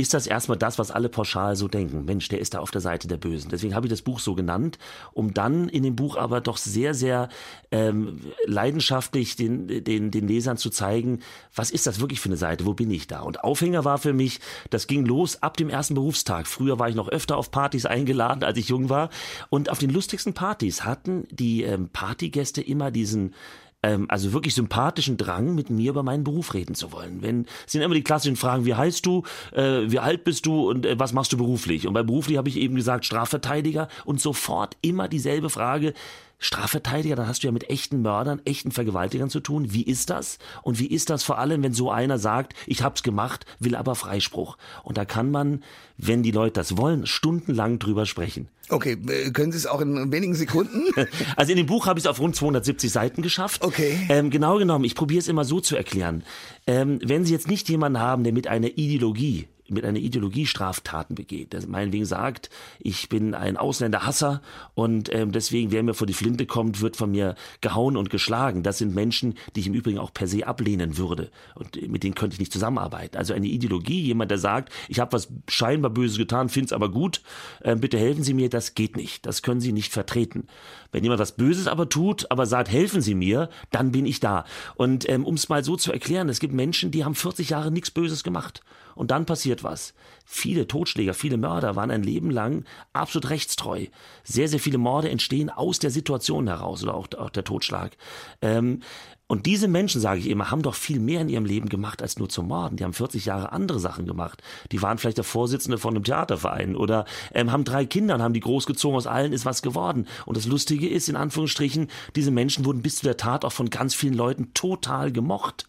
ist 0.00 0.14
das 0.14 0.26
erstmal 0.26 0.58
das, 0.58 0.78
was 0.78 0.90
alle 0.90 1.08
pauschal 1.08 1.56
so 1.56 1.68
denken. 1.68 2.04
Mensch, 2.04 2.28
der 2.28 2.40
ist 2.40 2.54
da 2.54 2.60
auf 2.60 2.70
der 2.70 2.80
Seite 2.80 3.08
der 3.08 3.16
Bösen. 3.16 3.50
Deswegen 3.50 3.74
habe 3.74 3.86
ich 3.86 3.90
das 3.90 4.02
Buch 4.02 4.18
so 4.18 4.34
genannt, 4.34 4.78
um 5.12 5.34
dann 5.34 5.68
in 5.68 5.82
dem 5.82 5.96
Buch 5.96 6.16
aber 6.16 6.40
doch 6.40 6.56
sehr, 6.56 6.94
sehr 6.94 7.28
ähm, 7.70 8.20
leidenschaftlich 8.46 9.36
den, 9.36 9.84
den, 9.84 10.10
den 10.10 10.26
Lesern 10.26 10.56
zu 10.56 10.70
zeigen, 10.70 11.20
was 11.54 11.70
ist 11.70 11.86
das 11.86 12.00
wirklich 12.00 12.20
für 12.20 12.28
eine 12.28 12.36
Seite, 12.36 12.66
wo 12.66 12.74
bin 12.74 12.90
ich 12.90 13.06
da? 13.06 13.20
Und 13.20 13.44
Aufhänger 13.44 13.84
war 13.84 13.98
für 13.98 14.12
mich, 14.12 14.40
das 14.70 14.86
ging 14.86 15.04
los 15.04 15.42
ab 15.42 15.56
dem 15.56 15.68
ersten 15.68 15.94
Berufstag. 15.94 16.46
Früher 16.46 16.78
war 16.78 16.88
ich 16.88 16.94
noch 16.94 17.08
öfter 17.08 17.36
auf 17.36 17.50
Partys 17.50 17.86
eingeladen, 17.86 18.42
als 18.42 18.58
ich 18.58 18.68
jung 18.68 18.88
war. 18.88 19.10
Und 19.50 19.70
auf 19.70 19.78
den 19.78 19.90
lustigsten 19.90 20.34
Partys 20.34 20.84
hatten 20.84 21.26
die 21.30 21.62
ähm, 21.62 21.88
Partygäste 21.90 22.62
immer 22.62 22.90
diesen 22.90 23.34
ähm, 23.82 24.06
also 24.08 24.32
wirklich 24.32 24.54
sympathischen 24.54 25.16
Drang, 25.16 25.54
mit 25.54 25.70
mir 25.70 25.90
über 25.90 26.02
meinen 26.02 26.24
Beruf 26.24 26.54
reden 26.54 26.74
zu 26.74 26.92
wollen. 26.92 27.22
Wenn 27.22 27.46
sind 27.66 27.82
immer 27.82 27.94
die 27.94 28.02
klassischen 28.02 28.36
Fragen, 28.36 28.64
wie 28.64 28.74
heißt 28.74 29.04
du, 29.06 29.22
äh, 29.52 29.90
wie 29.90 29.98
alt 29.98 30.24
bist 30.24 30.46
du 30.46 30.68
und 30.68 30.86
äh, 30.86 30.98
was 30.98 31.12
machst 31.12 31.32
du 31.32 31.36
beruflich? 31.36 31.86
Und 31.86 31.94
bei 31.94 32.02
beruflich 32.02 32.36
habe 32.36 32.48
ich 32.48 32.56
eben 32.56 32.76
gesagt 32.76 33.04
Strafverteidiger 33.04 33.88
und 34.04 34.20
sofort 34.20 34.76
immer 34.82 35.08
dieselbe 35.08 35.50
Frage. 35.50 35.94
Strafverteidiger, 36.40 37.16
dann 37.16 37.28
hast 37.28 37.42
du 37.42 37.48
ja 37.48 37.52
mit 37.52 37.68
echten 37.68 38.00
Mördern, 38.00 38.40
echten 38.46 38.72
Vergewaltigern 38.72 39.28
zu 39.28 39.40
tun. 39.40 39.72
Wie 39.72 39.82
ist 39.82 40.08
das? 40.08 40.38
Und 40.62 40.78
wie 40.78 40.86
ist 40.86 41.10
das 41.10 41.22
vor 41.22 41.38
allem, 41.38 41.62
wenn 41.62 41.74
so 41.74 41.90
einer 41.90 42.18
sagt, 42.18 42.54
ich 42.66 42.82
hab's 42.82 43.02
gemacht, 43.02 43.44
will 43.58 43.76
aber 43.76 43.94
Freispruch? 43.94 44.56
Und 44.82 44.96
da 44.96 45.04
kann 45.04 45.30
man, 45.30 45.62
wenn 45.98 46.22
die 46.22 46.30
Leute 46.30 46.54
das 46.54 46.78
wollen, 46.78 47.06
stundenlang 47.06 47.78
drüber 47.78 48.06
sprechen. 48.06 48.48
Okay, 48.70 48.96
äh, 49.08 49.30
können 49.32 49.52
Sie 49.52 49.58
es 49.58 49.66
auch 49.66 49.82
in 49.82 50.10
wenigen 50.10 50.34
Sekunden? 50.34 50.84
Also 51.36 51.52
in 51.52 51.58
dem 51.58 51.66
Buch 51.66 51.86
habe 51.86 51.98
ich 51.98 52.04
es 52.04 52.10
auf 52.10 52.20
rund 52.20 52.36
270 52.36 52.90
Seiten 52.90 53.22
geschafft. 53.22 53.62
Okay. 53.62 53.98
Ähm, 54.08 54.30
genau 54.30 54.58
genommen, 54.58 54.84
ich 54.84 54.94
probiere 54.94 55.20
es 55.20 55.28
immer 55.28 55.44
so 55.44 55.60
zu 55.60 55.76
erklären. 55.76 56.24
Ähm, 56.66 57.00
wenn 57.02 57.24
Sie 57.24 57.32
jetzt 57.32 57.48
nicht 57.48 57.68
jemanden 57.68 58.00
haben, 58.00 58.24
der 58.24 58.32
mit 58.32 58.46
einer 58.46 58.68
Ideologie 58.78 59.48
mit 59.70 59.84
einer 59.84 59.98
Ideologie 59.98 60.46
Straftaten 60.46 61.14
begeht, 61.14 61.52
der 61.52 61.66
meinetwegen 61.66 62.04
sagt, 62.04 62.50
ich 62.78 63.08
bin 63.08 63.34
ein 63.34 63.56
Ausländerhasser 63.56 64.42
und 64.74 65.12
ähm, 65.14 65.32
deswegen, 65.32 65.70
wer 65.70 65.82
mir 65.82 65.94
vor 65.94 66.06
die 66.06 66.14
Flinte 66.14 66.46
kommt, 66.46 66.80
wird 66.80 66.96
von 66.96 67.10
mir 67.10 67.34
gehauen 67.60 67.96
und 67.96 68.10
geschlagen. 68.10 68.62
Das 68.62 68.78
sind 68.78 68.94
Menschen, 68.94 69.34
die 69.54 69.60
ich 69.60 69.66
im 69.66 69.74
Übrigen 69.74 69.98
auch 69.98 70.12
per 70.12 70.26
se 70.26 70.46
ablehnen 70.46 70.96
würde 70.96 71.30
und 71.54 71.88
mit 71.88 72.02
denen 72.02 72.14
könnte 72.14 72.34
ich 72.34 72.40
nicht 72.40 72.52
zusammenarbeiten. 72.52 73.16
Also 73.16 73.34
eine 73.34 73.46
Ideologie, 73.46 74.00
jemand, 74.00 74.30
der 74.30 74.38
sagt, 74.38 74.72
ich 74.88 75.00
habe 75.00 75.12
was 75.12 75.28
scheinbar 75.48 75.90
Böses 75.90 76.18
getan, 76.18 76.48
finde 76.48 76.66
es 76.66 76.72
aber 76.72 76.90
gut, 76.90 77.22
äh, 77.60 77.76
bitte 77.76 77.98
helfen 77.98 78.22
Sie 78.22 78.34
mir, 78.34 78.48
das 78.48 78.74
geht 78.74 78.96
nicht. 78.96 79.26
Das 79.26 79.42
können 79.42 79.60
Sie 79.60 79.72
nicht 79.72 79.92
vertreten. 79.92 80.46
Wenn 80.92 81.02
jemand 81.02 81.20
was 81.20 81.32
Böses 81.32 81.66
aber 81.66 81.88
tut, 81.88 82.30
aber 82.30 82.46
sagt, 82.46 82.70
helfen 82.70 83.00
Sie 83.00 83.14
mir, 83.14 83.48
dann 83.70 83.92
bin 83.92 84.06
ich 84.06 84.20
da. 84.20 84.44
Und 84.74 85.08
ähm, 85.08 85.24
um 85.24 85.34
es 85.34 85.48
mal 85.48 85.64
so 85.64 85.76
zu 85.76 85.92
erklären, 85.92 86.28
es 86.28 86.40
gibt 86.40 86.54
Menschen, 86.54 86.90
die 86.90 87.04
haben 87.04 87.14
40 87.14 87.50
Jahre 87.50 87.70
nichts 87.70 87.90
Böses 87.90 88.24
gemacht. 88.24 88.62
Und 89.00 89.10
dann 89.10 89.24
passiert 89.24 89.64
was. 89.64 89.94
Viele 90.26 90.68
Totschläger, 90.68 91.14
viele 91.14 91.38
Mörder 91.38 91.74
waren 91.74 91.90
ein 91.90 92.02
Leben 92.02 92.30
lang 92.30 92.66
absolut 92.92 93.30
rechtstreu. 93.30 93.86
Sehr, 94.24 94.46
sehr 94.46 94.60
viele 94.60 94.76
Morde 94.76 95.08
entstehen 95.08 95.48
aus 95.48 95.78
der 95.78 95.90
Situation 95.90 96.48
heraus 96.48 96.82
oder 96.82 96.92
auch, 96.92 97.08
auch 97.16 97.30
der 97.30 97.44
Totschlag. 97.44 97.96
Ähm, 98.42 98.82
und 99.26 99.46
diese 99.46 99.68
Menschen, 99.68 100.02
sage 100.02 100.20
ich 100.20 100.28
immer, 100.28 100.50
haben 100.50 100.60
doch 100.60 100.74
viel 100.74 101.00
mehr 101.00 101.22
in 101.22 101.30
ihrem 101.30 101.46
Leben 101.46 101.70
gemacht 101.70 102.02
als 102.02 102.18
nur 102.18 102.28
zu 102.28 102.42
morden. 102.42 102.76
Die 102.76 102.84
haben 102.84 102.92
40 102.92 103.24
Jahre 103.24 103.52
andere 103.52 103.80
Sachen 103.80 104.04
gemacht. 104.04 104.42
Die 104.70 104.82
waren 104.82 104.98
vielleicht 104.98 105.16
der 105.16 105.24
Vorsitzende 105.24 105.78
von 105.78 105.94
einem 105.94 106.04
Theaterverein 106.04 106.76
oder 106.76 107.06
ähm, 107.32 107.50
haben 107.50 107.64
drei 107.64 107.86
Kinder 107.86 108.16
und 108.16 108.22
haben 108.22 108.34
die 108.34 108.40
großgezogen. 108.40 108.98
Aus 108.98 109.06
allen 109.06 109.32
ist 109.32 109.46
was 109.46 109.62
geworden. 109.62 110.08
Und 110.26 110.36
das 110.36 110.44
Lustige 110.44 110.90
ist, 110.90 111.08
in 111.08 111.16
Anführungsstrichen, 111.16 111.88
diese 112.16 112.32
Menschen 112.32 112.66
wurden 112.66 112.82
bis 112.82 112.96
zu 112.96 113.04
der 113.04 113.16
Tat 113.16 113.46
auch 113.46 113.52
von 113.52 113.70
ganz 113.70 113.94
vielen 113.94 114.12
Leuten 114.12 114.52
total 114.52 115.10
gemocht. 115.10 115.66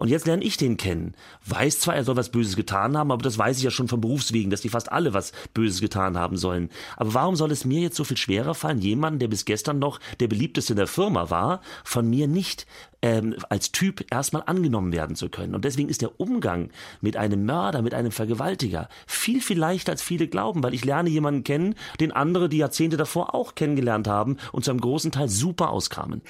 Und 0.00 0.08
jetzt 0.08 0.26
lerne 0.26 0.42
ich 0.42 0.56
den 0.56 0.78
kennen. 0.78 1.14
Weiß 1.44 1.80
zwar, 1.80 1.94
er 1.94 2.04
soll 2.04 2.16
was 2.16 2.30
Böses 2.30 2.56
getan 2.56 2.96
haben, 2.96 3.12
aber 3.12 3.22
das 3.22 3.36
weiß 3.36 3.58
ich 3.58 3.64
ja 3.64 3.70
schon 3.70 3.86
von 3.86 4.00
Berufswegen, 4.00 4.50
dass 4.50 4.62
die 4.62 4.70
fast 4.70 4.90
alle 4.90 5.12
was 5.12 5.32
Böses 5.52 5.82
getan 5.82 6.16
haben 6.16 6.38
sollen. 6.38 6.70
Aber 6.96 7.12
warum 7.12 7.36
soll 7.36 7.52
es 7.52 7.66
mir 7.66 7.82
jetzt 7.82 7.96
so 7.96 8.04
viel 8.04 8.16
schwerer 8.16 8.54
fallen, 8.54 8.78
jemanden, 8.78 9.18
der 9.18 9.28
bis 9.28 9.44
gestern 9.44 9.78
noch 9.78 10.00
der 10.18 10.28
beliebteste 10.28 10.72
in 10.72 10.78
der 10.78 10.86
Firma 10.86 11.28
war, 11.28 11.60
von 11.84 12.08
mir 12.08 12.28
nicht 12.28 12.66
ähm, 13.02 13.36
als 13.48 13.72
Typ 13.72 14.04
erstmal 14.10 14.42
angenommen 14.46 14.92
werden 14.92 15.16
zu 15.16 15.28
können. 15.28 15.54
Und 15.54 15.64
deswegen 15.64 15.88
ist 15.88 16.02
der 16.02 16.20
Umgang 16.20 16.70
mit 17.00 17.16
einem 17.16 17.44
Mörder, 17.44 17.82
mit 17.82 17.94
einem 17.94 18.12
Vergewaltiger 18.12 18.88
viel, 19.06 19.40
viel 19.40 19.58
leichter, 19.58 19.92
als 19.92 20.02
viele 20.02 20.28
glauben, 20.28 20.62
weil 20.62 20.74
ich 20.74 20.84
lerne 20.84 21.08
jemanden 21.08 21.44
kennen, 21.44 21.74
den 21.98 22.12
andere 22.12 22.48
die 22.48 22.58
Jahrzehnte 22.58 22.96
davor 22.96 23.34
auch 23.34 23.54
kennengelernt 23.54 24.08
haben 24.08 24.36
und 24.52 24.64
zu 24.64 24.70
einem 24.70 24.80
großen 24.80 25.12
Teil 25.12 25.28
super 25.28 25.70
auskamen. 25.70 26.22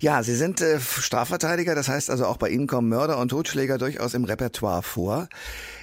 Ja, 0.00 0.22
Sie 0.22 0.34
sind 0.34 0.60
äh, 0.60 0.80
Strafverteidiger, 0.80 1.74
das 1.74 1.88
heißt 1.88 2.10
also 2.10 2.26
auch 2.26 2.36
bei 2.36 2.48
Ihnen 2.48 2.66
kommen 2.66 2.88
Mörder 2.88 3.09
und 3.18 3.30
Totschläger 3.30 3.78
durchaus 3.78 4.14
im 4.14 4.24
Repertoire 4.24 4.82
vor. 4.82 5.28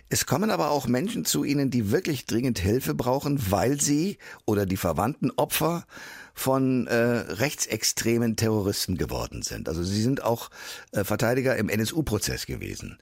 Es 0.09 0.25
kommen 0.25 0.51
aber 0.51 0.71
auch 0.71 0.87
Menschen 0.87 1.25
zu 1.25 1.43
Ihnen, 1.43 1.69
die 1.69 1.91
wirklich 1.91 2.25
dringend 2.25 2.59
Hilfe 2.59 2.93
brauchen, 2.93 3.51
weil 3.51 3.79
sie 3.81 4.17
oder 4.45 4.65
die 4.65 4.77
Verwandten 4.77 5.31
Opfer 5.35 5.85
von 6.33 6.87
äh, 6.87 6.95
rechtsextremen 6.95 8.35
Terroristen 8.35 8.97
geworden 8.97 9.41
sind. 9.41 9.67
Also 9.67 9.83
sie 9.83 10.01
sind 10.01 10.23
auch 10.23 10.49
äh, 10.91 11.03
Verteidiger 11.03 11.57
im 11.57 11.67
NSU-Prozess 11.67 12.45
gewesen. 12.45 12.97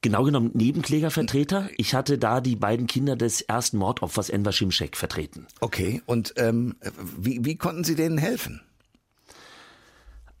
Genau 0.00 0.24
genommen 0.24 0.50
Nebenklägervertreter. 0.54 1.70
Ich 1.76 1.94
hatte 1.94 2.18
da 2.18 2.40
die 2.40 2.56
beiden 2.56 2.86
Kinder 2.86 3.16
des 3.16 3.40
ersten 3.40 3.78
Mordopfers 3.78 4.28
Enver 4.28 4.52
Şimşek 4.52 4.96
vertreten. 4.96 5.46
Okay, 5.60 6.02
und 6.04 6.34
ähm, 6.36 6.74
wie, 7.16 7.44
wie 7.44 7.56
konnten 7.56 7.84
Sie 7.84 7.94
denen 7.94 8.18
helfen? 8.18 8.60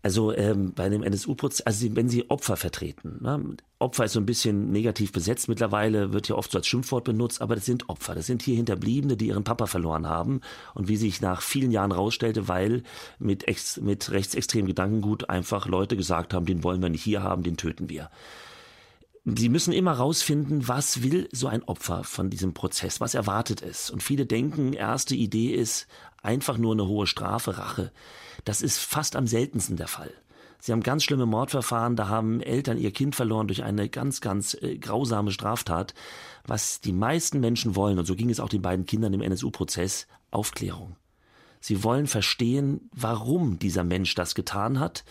Also 0.04 0.36
ähm, 0.36 0.74
bei 0.74 0.90
dem 0.90 1.02
NSU-Prozess, 1.02 1.62
also 1.62 1.96
wenn 1.96 2.10
Sie 2.10 2.28
Opfer 2.28 2.58
vertreten, 2.58 3.20
ne? 3.22 3.56
Opfer 3.78 4.04
ist 4.04 4.12
so 4.12 4.20
ein 4.20 4.26
bisschen 4.26 4.70
negativ 4.70 5.12
besetzt 5.12 5.48
mittlerweile, 5.48 6.12
wird 6.12 6.28
ja 6.28 6.34
oft 6.34 6.52
so 6.52 6.58
als 6.58 6.66
Schimpfwort 6.66 7.04
benutzt, 7.04 7.40
aber 7.40 7.54
das 7.54 7.64
sind 7.64 7.88
Opfer. 7.88 8.14
Das 8.14 8.26
sind 8.26 8.42
hier 8.42 8.54
Hinterbliebene, 8.54 9.16
die 9.16 9.28
ihren 9.28 9.44
Papa 9.44 9.64
verloren 9.64 10.06
haben 10.06 10.42
und 10.74 10.88
wie 10.88 10.98
sich 10.98 11.22
nach 11.22 11.40
vielen 11.40 11.70
Jahren 11.70 11.90
rausstellte, 11.90 12.48
weil 12.48 12.82
mit, 13.18 13.48
ex, 13.48 13.80
mit 13.80 14.10
rechtsextremen 14.10 14.66
Gedankengut 14.66 15.30
einfach 15.30 15.66
Leute 15.68 15.96
gesagt 15.96 16.34
haben, 16.34 16.44
den 16.44 16.64
wollen 16.64 16.82
wir 16.82 16.90
nicht 16.90 17.02
hier 17.02 17.22
haben, 17.22 17.42
den 17.42 17.56
töten 17.56 17.88
wir. 17.88 18.10
Sie 19.26 19.48
müssen 19.48 19.72
immer 19.72 19.92
rausfinden, 19.92 20.68
was 20.68 21.02
will 21.02 21.28
so 21.32 21.46
ein 21.46 21.64
Opfer 21.64 22.04
von 22.04 22.28
diesem 22.28 22.52
Prozess, 22.52 23.00
was 23.00 23.14
erwartet 23.14 23.62
es. 23.62 23.88
Und 23.88 24.02
viele 24.02 24.26
denken, 24.26 24.74
erste 24.74 25.14
Idee 25.14 25.54
ist 25.54 25.86
einfach 26.22 26.58
nur 26.58 26.72
eine 26.72 26.86
hohe 26.86 27.06
Strafe, 27.06 27.56
Rache. 27.56 27.90
Das 28.44 28.60
ist 28.60 28.78
fast 28.78 29.16
am 29.16 29.26
seltensten 29.26 29.76
der 29.76 29.88
Fall. 29.88 30.12
Sie 30.60 30.72
haben 30.72 30.82
ganz 30.82 31.04
schlimme 31.04 31.24
Mordverfahren, 31.24 31.96
da 31.96 32.08
haben 32.08 32.42
Eltern 32.42 32.76
ihr 32.76 32.90
Kind 32.90 33.14
verloren 33.14 33.46
durch 33.46 33.62
eine 33.62 33.88
ganz, 33.88 34.20
ganz 34.20 34.54
äh, 34.60 34.76
grausame 34.76 35.30
Straftat. 35.30 35.94
Was 36.46 36.82
die 36.82 36.92
meisten 36.92 37.40
Menschen 37.40 37.76
wollen, 37.76 37.98
und 37.98 38.04
so 38.04 38.16
ging 38.16 38.28
es 38.28 38.40
auch 38.40 38.48
den 38.50 38.62
beiden 38.62 38.84
Kindern 38.84 39.14
im 39.14 39.22
NSU-Prozess, 39.22 40.06
Aufklärung. 40.30 40.96
Sie 41.60 41.82
wollen 41.82 42.06
verstehen, 42.06 42.90
warum 42.92 43.58
dieser 43.58 43.84
Mensch 43.84 44.14
das 44.14 44.34
getan 44.34 44.80
hat. 44.80 45.04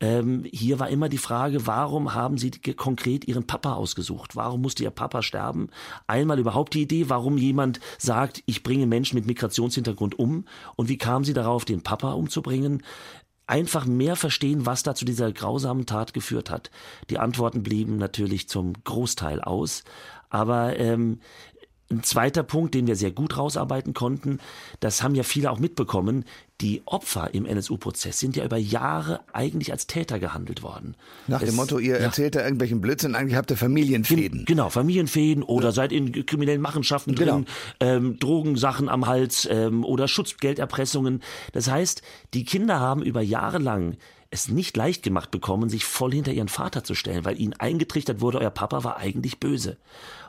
Ähm, 0.00 0.44
hier 0.50 0.80
war 0.80 0.88
immer 0.88 1.10
die 1.10 1.18
Frage, 1.18 1.66
warum 1.66 2.14
haben 2.14 2.38
Sie 2.38 2.50
konkret 2.50 3.28
Ihren 3.28 3.46
Papa 3.46 3.74
ausgesucht? 3.74 4.34
Warum 4.34 4.62
musste 4.62 4.82
Ihr 4.82 4.90
Papa 4.90 5.22
sterben? 5.22 5.68
Einmal 6.06 6.38
überhaupt 6.38 6.74
die 6.74 6.82
Idee, 6.82 7.10
warum 7.10 7.36
jemand 7.36 7.80
sagt, 7.98 8.42
ich 8.46 8.62
bringe 8.62 8.86
Menschen 8.86 9.16
mit 9.16 9.26
Migrationshintergrund 9.26 10.18
um. 10.18 10.46
Und 10.76 10.88
wie 10.88 10.98
kamen 10.98 11.24
Sie 11.24 11.34
darauf, 11.34 11.64
den 11.64 11.82
Papa 11.82 12.12
umzubringen? 12.12 12.82
einfach 13.46 13.84
mehr 13.84 14.14
verstehen, 14.14 14.64
was 14.64 14.84
da 14.84 14.94
zu 14.94 15.04
dieser 15.04 15.32
grausamen 15.32 15.84
Tat 15.84 16.14
geführt 16.14 16.50
hat. 16.50 16.70
Die 17.10 17.18
Antworten 17.18 17.64
blieben 17.64 17.96
natürlich 17.96 18.48
zum 18.48 18.74
Großteil 18.84 19.40
aus, 19.40 19.82
aber 20.28 20.78
ähm, 20.78 21.18
ein 21.90 22.04
zweiter 22.04 22.44
Punkt, 22.44 22.74
den 22.74 22.86
wir 22.86 22.94
sehr 22.94 23.10
gut 23.10 23.36
rausarbeiten 23.36 23.92
konnten, 23.92 24.38
das 24.78 25.02
haben 25.02 25.16
ja 25.16 25.24
viele 25.24 25.50
auch 25.50 25.58
mitbekommen, 25.58 26.24
die 26.60 26.82
Opfer 26.84 27.32
im 27.32 27.46
NSU-Prozess 27.46 28.18
sind 28.18 28.36
ja 28.36 28.44
über 28.44 28.56
Jahre 28.56 29.20
eigentlich 29.32 29.72
als 29.72 29.86
Täter 29.86 30.18
gehandelt 30.18 30.62
worden. 30.62 30.94
Nach 31.26 31.40
es, 31.40 31.48
dem 31.48 31.56
Motto, 31.56 31.78
ihr 31.78 31.94
ja. 31.94 32.00
erzählt 32.00 32.34
da 32.34 32.42
irgendwelchen 32.42 32.80
Blödsinn, 32.80 33.14
eigentlich 33.14 33.36
habt 33.36 33.50
ihr 33.50 33.56
Familienfäden. 33.56 34.44
Genau, 34.44 34.68
Familienfäden 34.68 35.42
oder 35.42 35.66
ja. 35.66 35.72
seid 35.72 35.92
in 35.92 36.26
kriminellen 36.26 36.60
Machenschaften 36.60 37.14
genau. 37.14 37.32
drin, 37.32 37.46
ähm, 37.80 38.18
Drogensachen 38.18 38.88
am 38.88 39.06
Hals 39.06 39.48
ähm, 39.50 39.84
oder 39.84 40.08
Schutzgelderpressungen. 40.08 41.22
Das 41.52 41.70
heißt, 41.70 42.02
die 42.34 42.44
Kinder 42.44 42.78
haben 42.78 43.02
über 43.02 43.22
Jahre 43.22 43.58
lang 43.58 43.96
es 44.30 44.48
nicht 44.48 44.76
leicht 44.76 45.02
gemacht 45.02 45.30
bekommen, 45.30 45.68
sich 45.68 45.84
voll 45.84 46.12
hinter 46.12 46.32
ihren 46.32 46.48
Vater 46.48 46.84
zu 46.84 46.94
stellen, 46.94 47.24
weil 47.24 47.40
ihnen 47.40 47.54
eingetrichtert 47.54 48.20
wurde, 48.20 48.38
euer 48.38 48.50
Papa 48.50 48.84
war 48.84 48.96
eigentlich 48.96 49.40
böse. 49.40 49.76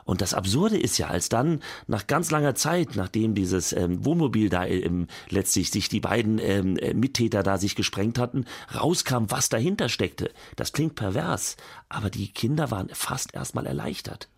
Und 0.04 0.20
das 0.20 0.34
Absurde 0.34 0.76
ist 0.76 0.98
ja, 0.98 1.06
als 1.06 1.28
dann 1.28 1.62
nach 1.86 2.08
ganz 2.08 2.32
langer 2.32 2.56
Zeit, 2.56 2.96
nachdem 2.96 3.36
dieses 3.36 3.72
ähm, 3.72 4.04
Wohnmobil 4.04 4.48
da 4.48 4.66
ähm, 4.66 5.06
letztlich 5.28 5.70
sich 5.70 5.88
die 5.88 6.00
beiden 6.00 6.40
ähm, 6.40 6.76
äh, 6.78 6.94
Mittäter 6.94 7.44
da 7.44 7.58
sich 7.58 7.76
gesprengt 7.76 8.18
hatten, 8.18 8.46
rauskam, 8.74 9.26
was 9.28 9.48
dahinter 9.48 9.88
steckte. 9.88 10.32
Das 10.56 10.72
klingt 10.72 10.96
pervers, 10.96 11.56
aber 11.88 12.10
die 12.10 12.28
Kinder 12.28 12.72
waren 12.72 12.88
fast 12.92 13.34
erstmal 13.34 13.66
erleichtert. 13.66 14.28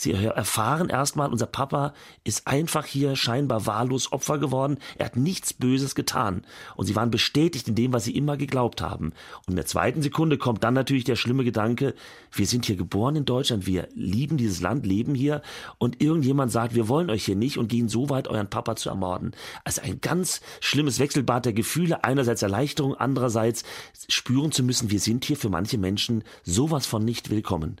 Sie 0.00 0.12
erfahren 0.12 0.88
erstmal, 0.88 1.28
unser 1.28 1.44
Papa 1.44 1.92
ist 2.24 2.46
einfach 2.46 2.86
hier 2.86 3.16
scheinbar 3.16 3.66
wahllos 3.66 4.12
Opfer 4.12 4.38
geworden. 4.38 4.78
Er 4.96 5.04
hat 5.04 5.16
nichts 5.16 5.52
Böses 5.52 5.94
getan. 5.94 6.40
Und 6.74 6.86
sie 6.86 6.96
waren 6.96 7.10
bestätigt 7.10 7.68
in 7.68 7.74
dem, 7.74 7.92
was 7.92 8.04
sie 8.04 8.16
immer 8.16 8.38
geglaubt 8.38 8.80
haben. 8.80 9.12
Und 9.40 9.50
in 9.50 9.56
der 9.56 9.66
zweiten 9.66 10.00
Sekunde 10.00 10.38
kommt 10.38 10.64
dann 10.64 10.72
natürlich 10.72 11.04
der 11.04 11.16
schlimme 11.16 11.44
Gedanke, 11.44 11.94
wir 12.32 12.46
sind 12.46 12.64
hier 12.64 12.76
geboren 12.76 13.14
in 13.14 13.26
Deutschland, 13.26 13.66
wir 13.66 13.88
lieben 13.92 14.38
dieses 14.38 14.62
Land, 14.62 14.86
leben 14.86 15.14
hier. 15.14 15.42
Und 15.76 16.00
irgendjemand 16.00 16.50
sagt, 16.50 16.74
wir 16.74 16.88
wollen 16.88 17.10
euch 17.10 17.26
hier 17.26 17.36
nicht 17.36 17.58
und 17.58 17.68
gehen 17.68 17.90
so 17.90 18.08
weit, 18.08 18.26
euren 18.26 18.48
Papa 18.48 18.76
zu 18.76 18.88
ermorden. 18.88 19.32
Also 19.64 19.82
ein 19.82 20.00
ganz 20.00 20.40
schlimmes 20.60 20.98
Wechselbad 20.98 21.44
der 21.44 21.52
Gefühle. 21.52 22.04
Einerseits 22.04 22.40
Erleichterung, 22.40 22.94
andererseits 22.94 23.64
spüren 24.08 24.50
zu 24.50 24.62
müssen, 24.62 24.90
wir 24.90 25.00
sind 25.00 25.26
hier 25.26 25.36
für 25.36 25.50
manche 25.50 25.76
Menschen 25.76 26.24
sowas 26.42 26.86
von 26.86 27.04
nicht 27.04 27.28
willkommen. 27.28 27.76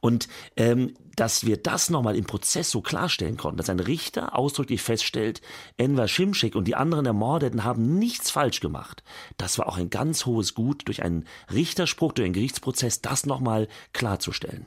Und 0.00 0.28
ähm, 0.56 0.94
dass 1.16 1.46
wir 1.46 1.56
das 1.56 1.90
nochmal 1.90 2.16
im 2.16 2.24
Prozess 2.24 2.70
so 2.70 2.80
klarstellen 2.80 3.36
konnten, 3.36 3.58
dass 3.58 3.70
ein 3.70 3.80
Richter 3.80 4.36
ausdrücklich 4.36 4.82
feststellt, 4.82 5.40
Enver 5.76 6.08
Schimschek 6.08 6.54
und 6.54 6.66
die 6.66 6.74
anderen 6.74 7.06
Ermordeten 7.06 7.64
haben 7.64 7.98
nichts 7.98 8.30
falsch 8.30 8.60
gemacht. 8.60 9.02
Das 9.36 9.58
war 9.58 9.68
auch 9.68 9.78
ein 9.78 9.90
ganz 9.90 10.26
hohes 10.26 10.54
Gut, 10.54 10.82
durch 10.86 11.02
einen 11.02 11.26
Richterspruch, 11.52 12.12
durch 12.12 12.26
einen 12.26 12.34
Gerichtsprozess, 12.34 13.00
das 13.00 13.26
nochmal 13.26 13.68
klarzustellen. 13.92 14.66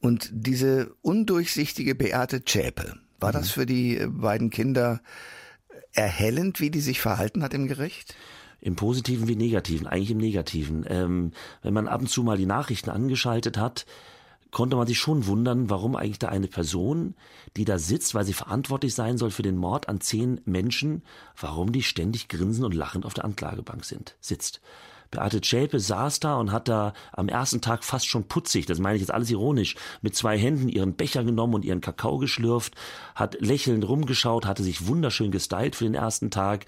Und 0.00 0.30
diese 0.32 0.94
undurchsichtige 1.02 1.94
Beate 1.94 2.44
Zschäpe, 2.44 2.98
war 3.20 3.30
mhm. 3.30 3.34
das 3.34 3.50
für 3.50 3.66
die 3.66 4.04
beiden 4.08 4.50
Kinder 4.50 5.00
erhellend, 5.92 6.60
wie 6.60 6.70
die 6.70 6.80
sich 6.80 7.00
verhalten 7.00 7.42
hat 7.42 7.54
im 7.54 7.66
Gericht? 7.66 8.14
Im 8.60 8.76
Positiven 8.76 9.28
wie 9.28 9.36
Negativen, 9.36 9.86
eigentlich 9.86 10.10
im 10.10 10.18
Negativen. 10.18 10.84
Ähm, 10.88 11.32
wenn 11.62 11.74
man 11.74 11.88
ab 11.88 12.00
und 12.00 12.08
zu 12.08 12.22
mal 12.22 12.36
die 12.36 12.46
Nachrichten 12.46 12.90
angeschaltet 12.90 13.56
hat, 13.56 13.86
konnte 14.50 14.76
man 14.76 14.86
sich 14.86 14.98
schon 14.98 15.26
wundern, 15.26 15.70
warum 15.70 15.96
eigentlich 15.96 16.18
da 16.18 16.28
eine 16.28 16.48
Person, 16.48 17.14
die 17.56 17.64
da 17.64 17.78
sitzt, 17.78 18.14
weil 18.14 18.24
sie 18.24 18.32
verantwortlich 18.32 18.94
sein 18.94 19.18
soll 19.18 19.30
für 19.30 19.42
den 19.42 19.56
Mord 19.56 19.88
an 19.88 20.00
zehn 20.00 20.40
Menschen, 20.44 21.02
warum 21.38 21.72
die 21.72 21.82
ständig 21.82 22.28
grinsend 22.28 22.64
und 22.64 22.74
lachend 22.74 23.04
auf 23.04 23.14
der 23.14 23.24
Anklagebank 23.24 23.84
sind, 23.84 24.16
sitzt. 24.20 24.60
Beate 25.10 25.40
Zschäpe 25.40 25.80
saß 25.80 26.20
da 26.20 26.36
und 26.36 26.52
hat 26.52 26.68
da 26.68 26.92
am 27.12 27.28
ersten 27.28 27.60
Tag 27.60 27.82
fast 27.82 28.06
schon 28.06 28.24
putzig, 28.24 28.66
das 28.66 28.78
meine 28.78 28.96
ich 28.96 29.00
jetzt 29.00 29.12
alles 29.12 29.30
ironisch, 29.30 29.74
mit 30.02 30.14
zwei 30.14 30.38
Händen 30.38 30.68
ihren 30.68 30.94
Becher 30.94 31.24
genommen 31.24 31.54
und 31.54 31.64
ihren 31.64 31.80
Kakao 31.80 32.18
geschlürft, 32.18 32.74
hat 33.14 33.40
lächelnd 33.40 33.88
rumgeschaut, 33.88 34.44
hatte 34.44 34.62
sich 34.62 34.86
wunderschön 34.86 35.30
gestylt 35.30 35.76
für 35.76 35.84
den 35.84 35.94
ersten 35.94 36.30
Tag. 36.30 36.66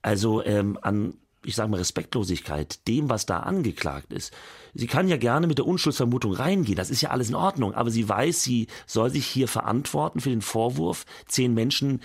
Also 0.00 0.42
ähm, 0.42 0.78
an 0.80 1.14
ich 1.44 1.56
sage 1.56 1.70
mal, 1.70 1.78
Respektlosigkeit 1.78 2.86
dem, 2.86 3.08
was 3.08 3.26
da 3.26 3.40
angeklagt 3.40 4.12
ist. 4.12 4.32
Sie 4.74 4.86
kann 4.86 5.08
ja 5.08 5.16
gerne 5.16 5.46
mit 5.46 5.58
der 5.58 5.66
Unschuldsvermutung 5.66 6.32
reingehen, 6.32 6.76
das 6.76 6.90
ist 6.90 7.02
ja 7.02 7.10
alles 7.10 7.28
in 7.28 7.34
Ordnung, 7.34 7.74
aber 7.74 7.90
sie 7.90 8.08
weiß, 8.08 8.42
sie 8.42 8.68
soll 8.86 9.10
sich 9.10 9.26
hier 9.26 9.48
verantworten 9.48 10.20
für 10.20 10.30
den 10.30 10.40
Vorwurf, 10.40 11.04
zehn 11.26 11.52
Menschen 11.52 12.00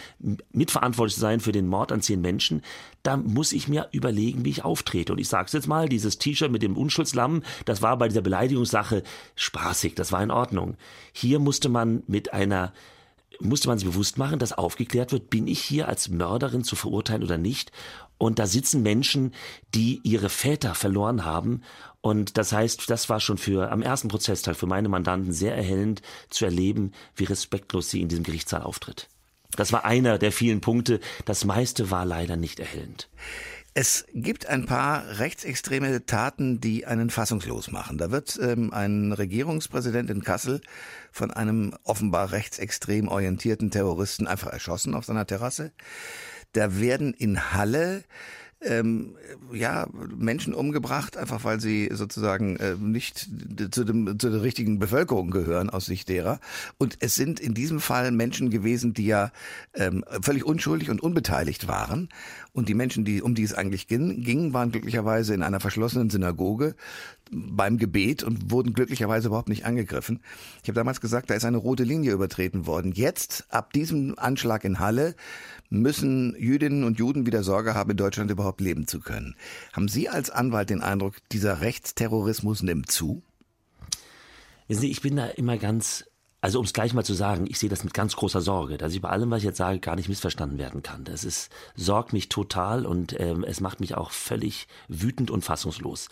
mitverantwortlich 0.51 1.15
zu 1.15 1.21
sein 1.21 1.39
für 1.39 1.51
den 1.51 1.67
Mord 1.67 1.91
an 1.91 2.01
zehn 2.01 2.19
Menschen. 2.19 2.61
Da 3.03 3.15
muss 3.15 3.53
ich 3.53 3.67
mir 3.67 3.87
überlegen, 3.91 4.43
wie 4.43 4.49
ich 4.49 4.65
auftrete. 4.65 5.13
Und 5.13 5.19
ich 5.19 5.29
sage 5.29 5.45
es 5.45 5.53
jetzt 5.53 5.67
mal, 5.67 5.87
dieses 5.87 6.17
T-Shirt 6.17 6.51
mit 6.51 6.63
dem 6.63 6.75
Unschuldslamm, 6.75 7.43
das 7.65 7.81
war 7.81 7.97
bei 7.97 8.09
dieser 8.09 8.21
Beleidigungssache 8.21 9.03
spaßig, 9.35 9.95
das 9.95 10.11
war 10.11 10.21
in 10.21 10.31
Ordnung. 10.31 10.75
Hier 11.13 11.39
musste 11.39 11.69
man 11.69 12.03
mit 12.07 12.33
einer 12.33 12.73
musste 13.39 13.67
man 13.67 13.77
sich 13.77 13.87
bewusst 13.87 14.17
machen, 14.17 14.39
dass 14.39 14.53
aufgeklärt 14.53 15.11
wird, 15.11 15.29
bin 15.29 15.47
ich 15.47 15.61
hier 15.61 15.87
als 15.87 16.09
Mörderin 16.09 16.63
zu 16.63 16.75
verurteilen 16.75 17.23
oder 17.23 17.37
nicht. 17.37 17.71
Und 18.17 18.39
da 18.39 18.47
sitzen 18.47 18.81
Menschen, 18.81 19.33
die 19.75 19.99
ihre 20.03 20.29
Väter 20.29 20.75
verloren 20.75 21.25
haben. 21.25 21.61
Und 22.01 22.37
das 22.37 22.51
heißt, 22.51 22.89
das 22.89 23.09
war 23.09 23.19
schon 23.19 23.37
für 23.37 23.71
am 23.71 23.81
ersten 23.81 24.07
Prozesstag 24.07 24.55
für 24.55 24.65
meine 24.65 24.89
Mandanten 24.89 25.33
sehr 25.33 25.55
erhellend 25.55 26.01
zu 26.29 26.45
erleben, 26.45 26.93
wie 27.15 27.25
respektlos 27.25 27.89
sie 27.89 28.01
in 28.01 28.07
diesem 28.07 28.23
Gerichtssaal 28.23 28.63
auftritt. 28.63 29.07
Das 29.55 29.71
war 29.71 29.85
einer 29.85 30.17
der 30.17 30.31
vielen 30.31 30.61
Punkte. 30.61 30.99
Das 31.25 31.45
meiste 31.45 31.89
war 31.91 32.05
leider 32.05 32.35
nicht 32.35 32.59
erhellend. 32.59 33.09
Es 33.79 34.05
gibt 34.11 34.47
ein 34.47 34.65
paar 34.65 35.19
rechtsextreme 35.19 36.03
Taten, 36.07 36.59
die 36.59 36.87
einen 36.87 37.11
fassungslos 37.11 37.69
machen. 37.69 37.99
Da 37.99 38.09
wird 38.09 38.39
ähm, 38.41 38.73
ein 38.73 39.13
Regierungspräsident 39.13 40.09
in 40.09 40.23
Kassel 40.23 40.61
von 41.11 41.29
einem 41.29 41.75
offenbar 41.83 42.31
rechtsextrem 42.31 43.07
orientierten 43.07 43.69
Terroristen 43.69 44.25
einfach 44.25 44.51
erschossen 44.51 44.95
auf 44.95 45.05
seiner 45.05 45.27
Terrasse. 45.27 45.73
Da 46.57 46.79
werden 46.79 47.13
in 47.13 47.53
Halle 47.53 48.03
ähm, 48.61 49.15
ja, 49.53 49.85
Menschen 49.93 50.55
umgebracht, 50.55 51.15
einfach 51.15 51.43
weil 51.43 51.59
sie 51.59 51.89
sozusagen 51.93 52.55
äh, 52.57 52.73
nicht 52.73 53.29
zu, 53.71 53.83
dem, 53.83 54.17
zu 54.17 54.31
der 54.31 54.41
richtigen 54.41 54.79
Bevölkerung 54.79 55.29
gehören 55.29 55.69
aus 55.69 55.85
Sicht 55.85 56.09
derer. 56.09 56.39
Und 56.79 56.97
es 56.99 57.13
sind 57.13 57.39
in 57.39 57.53
diesem 57.53 57.79
Fall 57.79 58.11
Menschen 58.11 58.49
gewesen, 58.49 58.95
die 58.95 59.05
ja 59.05 59.31
ähm, 59.75 60.03
völlig 60.23 60.43
unschuldig 60.43 60.89
und 60.89 61.01
unbeteiligt 61.01 61.67
waren. 61.67 62.09
Und 62.53 62.67
die 62.67 62.73
Menschen, 62.73 63.05
die, 63.05 63.21
um 63.21 63.35
die 63.35 63.43
es 63.43 63.53
eigentlich 63.53 63.87
ging, 63.87 64.23
ging, 64.23 64.53
waren 64.53 64.71
glücklicherweise 64.71 65.35
in 65.35 65.43
einer 65.43 65.59
verschlossenen 65.59 66.09
Synagoge 66.09 66.75
beim 67.31 67.77
Gebet 67.77 68.23
und 68.23 68.51
wurden 68.51 68.73
glücklicherweise 68.73 69.27
überhaupt 69.27 69.49
nicht 69.49 69.65
angegriffen. 69.65 70.21
Ich 70.61 70.69
habe 70.69 70.75
damals 70.75 71.01
gesagt, 71.01 71.29
da 71.29 71.35
ist 71.35 71.45
eine 71.45 71.57
rote 71.57 71.83
Linie 71.83 72.11
übertreten 72.11 72.65
worden. 72.65 72.91
Jetzt, 72.91 73.45
ab 73.49 73.73
diesem 73.73 74.17
Anschlag 74.17 74.63
in 74.63 74.79
Halle, 74.79 75.15
müssen 75.69 76.35
Jüdinnen 76.39 76.83
und 76.83 76.99
Juden 76.99 77.25
wieder 77.25 77.43
Sorge 77.43 77.75
haben, 77.75 77.91
in 77.91 77.97
Deutschland 77.97 78.31
überhaupt 78.31 78.61
leben 78.61 78.87
zu 78.87 78.99
können. 78.99 79.35
Haben 79.73 79.87
Sie 79.87 80.09
als 80.09 80.29
Anwalt 80.29 80.69
den 80.69 80.81
Eindruck, 80.81 81.15
dieser 81.31 81.61
Rechtsterrorismus 81.61 82.63
nimmt 82.63 82.91
zu? 82.91 83.21
ich 84.69 85.01
bin 85.01 85.15
da 85.15 85.27
immer 85.27 85.57
ganz 85.57 86.03
also 86.41 86.59
um 86.59 86.65
es 86.65 86.73
gleich 86.73 86.93
mal 86.93 87.03
zu 87.03 87.13
sagen, 87.13 87.47
ich 87.49 87.57
sehe 87.57 87.69
das 87.69 87.83
mit 87.83 87.93
ganz 87.93 88.15
großer 88.15 88.41
Sorge, 88.41 88.77
dass 88.77 88.93
ich 88.93 89.01
bei 89.01 89.09
allem, 89.09 89.31
was 89.31 89.39
ich 89.39 89.45
jetzt 89.45 89.57
sage, 89.57 89.79
gar 89.79 89.95
nicht 89.95 90.07
missverstanden 90.07 90.59
werden 90.59 90.83
kann. 90.83 91.03
Das 91.03 91.23
ist, 91.23 91.49
sorgt 91.75 92.13
mich 92.13 92.29
total 92.29 92.85
und 92.85 93.19
ähm, 93.19 93.43
es 93.43 93.59
macht 93.59 93.79
mich 93.79 93.95
auch 93.95 94.11
völlig 94.11 94.67
wütend 94.87 95.31
und 95.31 95.43
fassungslos. 95.43 96.09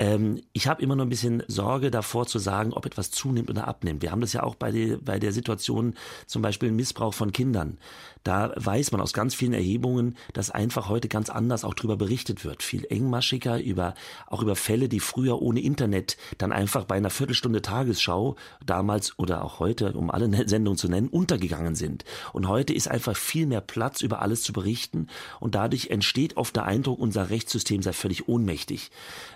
Ähm, 0.00 0.40
ich 0.54 0.66
habe 0.66 0.82
immer 0.82 0.96
noch 0.96 1.04
ein 1.04 1.10
bisschen 1.10 1.42
Sorge 1.46 1.90
davor 1.90 2.26
zu 2.26 2.38
sagen, 2.38 2.72
ob 2.72 2.86
etwas 2.86 3.10
zunimmt 3.10 3.50
oder 3.50 3.68
abnimmt. 3.68 4.00
Wir 4.00 4.10
haben 4.10 4.22
das 4.22 4.32
ja 4.32 4.42
auch 4.42 4.54
bei, 4.54 4.72
die, 4.72 4.96
bei 4.96 5.18
der 5.18 5.32
Situation 5.32 5.94
zum 6.26 6.40
Beispiel 6.40 6.72
Missbrauch 6.72 7.12
von 7.12 7.32
Kindern. 7.32 7.76
Da 8.24 8.52
weiß 8.56 8.92
man 8.92 9.00
aus 9.00 9.12
ganz 9.12 9.34
vielen 9.34 9.52
Erhebungen, 9.52 10.16
dass 10.32 10.50
einfach 10.50 10.88
heute 10.88 11.08
ganz 11.08 11.28
anders 11.28 11.64
auch 11.64 11.74
darüber 11.74 11.96
berichtet 11.96 12.44
wird. 12.44 12.62
Viel 12.62 12.86
engmaschiger 12.88 13.60
über, 13.60 13.94
auch 14.26 14.42
über 14.42 14.56
Fälle, 14.56 14.88
die 14.88 15.00
früher 15.00 15.40
ohne 15.42 15.60
Internet 15.60 16.16
dann 16.38 16.52
einfach 16.52 16.84
bei 16.84 16.96
einer 16.96 17.10
Viertelstunde 17.10 17.60
Tagesschau 17.60 18.36
damals 18.64 19.18
oder 19.18 19.44
auch 19.44 19.58
heute, 19.58 19.92
um 19.92 20.10
alle 20.10 20.30
Sendungen 20.48 20.78
zu 20.78 20.88
nennen, 20.88 21.08
untergegangen 21.08 21.74
sind. 21.74 22.04
Und 22.32 22.48
heute 22.48 22.72
ist 22.72 22.88
einfach 22.88 23.16
viel 23.16 23.46
mehr 23.46 23.60
Platz, 23.60 24.00
über 24.00 24.22
alles 24.22 24.42
zu 24.42 24.54
berichten. 24.54 25.08
Und 25.40 25.54
dadurch 25.54 25.88
entsteht 25.88 26.38
oft 26.38 26.56
der 26.56 26.64
Eindruck, 26.64 26.98
unser 26.98 27.28
Rechtssystem 27.28 27.82
sei 27.82 27.92
völlig 27.92 28.28
ohnmächtig. 28.28 28.90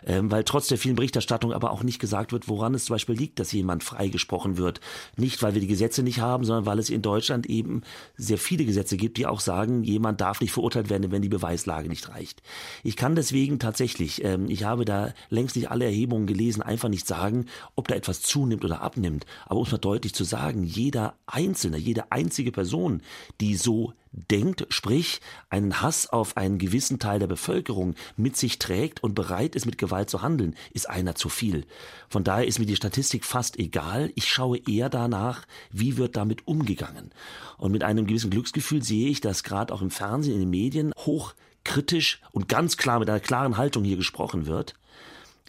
Ähm, 0.07 0.31
weil 0.31 0.45
trotz 0.55 0.69
der 0.69 0.79
vielen 0.79 0.95
Berichterstattung 0.95 1.53
aber 1.53 1.73
auch 1.73 1.83
nicht 1.83 1.99
gesagt 1.99 2.31
wird, 2.31 2.47
woran 2.47 2.75
es 2.75 2.85
zum 2.85 2.95
Beispiel 2.95 3.17
liegt, 3.17 3.41
dass 3.41 3.51
jemand 3.51 3.83
freigesprochen 3.83 4.57
wird. 4.57 4.81
Nicht, 5.17 5.43
weil 5.43 5.55
wir 5.55 5.61
die 5.61 5.67
Gesetze 5.67 6.05
nicht 6.05 6.21
haben, 6.21 6.45
sondern 6.45 6.65
weil 6.65 6.79
es 6.79 6.91
in 6.91 7.03
Deutschland 7.03 7.47
eben 7.47 7.83
sehr 8.17 8.39
viele 8.39 8.65
Gesetze 8.65 8.97
gibt, 8.97 9.19
die 9.19 9.27
auch 9.27 9.41
sagen, 9.41 9.83
jemand 9.83 10.21
darf 10.21 10.41
nicht 10.41 10.53
verurteilt 10.53 10.91
werden, 10.91 11.11
wenn 11.11 11.23
die 11.23 11.29
Beweislage 11.29 11.89
nicht 11.89 12.09
reicht. 12.09 12.41
Ich 12.85 12.95
kann 12.95 13.17
deswegen 13.17 13.59
tatsächlich, 13.59 14.23
ähm, 14.23 14.49
ich 14.49 14.63
habe 14.63 14.85
da 14.85 15.13
längst 15.29 15.57
nicht 15.57 15.73
alle 15.73 15.87
Erhebungen 15.87 16.29
gelesen, 16.29 16.63
einfach 16.63 16.89
nicht 16.89 17.09
sagen, 17.09 17.47
ob 17.75 17.89
da 17.89 17.97
etwas 17.97 18.23
zunimmt 18.23 18.65
oder 18.65 18.81
abnimmt. 18.81 19.27
Aber 19.47 19.59
um 19.59 19.67
es 19.67 19.73
mal 19.73 19.79
deutlich 19.79 20.15
zu 20.15 20.23
sagen, 20.23 20.63
jeder 20.63 21.15
Einzelne, 21.27 21.79
jede 21.79 22.13
einzige 22.13 22.53
Person, 22.53 23.03
die 23.41 23.57
so 23.57 23.93
denkt, 24.15 24.67
sprich 24.69 25.21
einen 25.51 25.83
Hass 25.83 26.09
auf 26.09 26.37
einen 26.37 26.59
gewissen 26.59 26.99
Teil 26.99 27.19
der 27.19 27.27
Bevölkerung 27.27 27.95
mit 28.17 28.37
sich 28.37 28.59
trägt 28.59 29.03
und 29.03 29.15
bereit 29.15 29.57
ist, 29.57 29.67
mit 29.67 29.79
Gewalt 29.79 30.09
zu 30.09 30.23
handeln, 30.23 30.55
ist 30.73 30.89
einer 30.89 31.15
zu 31.15 31.29
viel. 31.29 31.67
Von 32.09 32.25
daher 32.25 32.47
ist 32.47 32.59
mir 32.59 32.67
die 32.67 32.77
Statistik 32.77 33.25
fast 33.25 33.59
egal. 33.59 34.13
Ich 34.15 34.29
schaue 34.29 34.59
eher 34.59 34.89
danach, 34.89 35.47
wie 35.71 35.97
wird 35.97 36.17
damit 36.17 36.47
umgegangen. 36.47 37.11
Und 37.59 37.73
mit 37.73 37.83
einem 37.83 38.07
gewissen 38.07 38.31
Glücksgefühl 38.31 38.83
sehe 38.83 39.09
ich, 39.09 39.21
dass 39.21 39.43
gerade 39.43 39.73
auch 39.75 39.83
im 39.83 39.91
Fernsehen, 39.91 40.35
in 40.35 40.41
den 40.41 40.51
Medien 40.51 40.93
hochkritisch 40.97 42.21
und 42.31 42.49
ganz 42.49 42.77
klar 42.77 43.01
mit 43.01 43.11
einer 43.11 43.21
klaren 43.21 43.57
Haltung 43.57 43.85
hier 43.85 43.97
gesprochen 43.97 44.47
wird. 44.47 44.75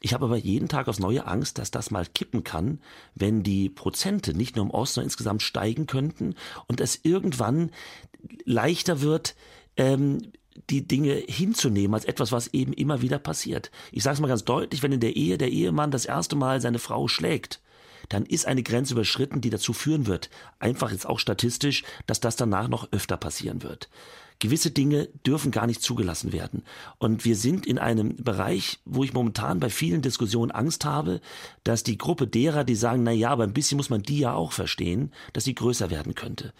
Ich 0.01 0.13
habe 0.13 0.25
aber 0.25 0.37
jeden 0.37 0.67
Tag 0.67 0.87
aufs 0.87 0.99
neue 0.99 1.25
Angst, 1.25 1.57
dass 1.57 1.71
das 1.71 1.89
mal 1.89 2.05
kippen 2.05 2.43
kann, 2.43 2.79
wenn 3.15 3.43
die 3.43 3.69
Prozente 3.69 4.33
nicht 4.33 4.55
nur 4.55 4.65
im 4.65 4.71
Osten, 4.71 4.95
sondern 4.95 5.07
insgesamt 5.07 5.41
steigen 5.41 5.87
könnten 5.87 6.35
und 6.67 6.79
es 6.79 6.99
irgendwann 7.03 7.71
leichter 8.43 9.01
wird, 9.01 9.35
ähm, 9.77 10.31
die 10.69 10.87
Dinge 10.87 11.13
hinzunehmen 11.13 11.93
als 11.93 12.05
etwas, 12.05 12.31
was 12.31 12.47
eben 12.47 12.73
immer 12.73 13.01
wieder 13.01 13.19
passiert. 13.19 13.71
Ich 13.91 14.03
sage 14.03 14.15
es 14.15 14.19
mal 14.21 14.27
ganz 14.27 14.45
deutlich, 14.45 14.83
wenn 14.83 14.91
in 14.91 14.99
der 14.99 15.15
Ehe 15.15 15.37
der 15.37 15.49
Ehemann 15.49 15.91
das 15.91 16.05
erste 16.05 16.35
Mal 16.35 16.61
seine 16.61 16.79
Frau 16.79 17.07
schlägt, 17.07 17.61
dann 18.09 18.25
ist 18.25 18.45
eine 18.45 18.63
Grenze 18.63 18.93
überschritten, 18.93 19.41
die 19.41 19.49
dazu 19.49 19.73
führen 19.73 20.07
wird, 20.07 20.29
einfach 20.59 20.91
jetzt 20.91 21.07
auch 21.07 21.19
statistisch, 21.19 21.83
dass 22.05 22.19
das 22.19 22.35
danach 22.35 22.67
noch 22.67 22.91
öfter 22.91 23.17
passieren 23.17 23.63
wird. 23.63 23.89
Gewisse 24.39 24.71
Dinge 24.71 25.07
dürfen 25.25 25.51
gar 25.51 25.65
nicht 25.65 25.81
zugelassen 25.81 26.33
werden. 26.33 26.63
Und 26.97 27.25
wir 27.25 27.35
sind 27.35 27.65
in 27.65 27.77
einem 27.77 28.15
Bereich, 28.17 28.79
wo 28.85 29.03
ich 29.03 29.13
momentan 29.13 29.59
bei 29.59 29.69
vielen 29.69 30.01
Diskussionen 30.01 30.51
Angst 30.51 30.85
habe, 30.85 31.21
dass 31.63 31.83
die 31.83 31.97
Gruppe 31.97 32.27
derer, 32.27 32.63
die 32.63 32.75
sagen, 32.75 33.03
na 33.03 33.11
ja, 33.11 33.29
aber 33.29 33.43
ein 33.43 33.53
bisschen 33.53 33.77
muss 33.77 33.89
man 33.89 34.01
die 34.01 34.19
ja 34.19 34.33
auch 34.33 34.51
verstehen, 34.51 35.11
dass 35.33 35.45
sie 35.45 35.55
größer 35.55 35.89
werden 35.89 36.15
könnte. 36.15 36.53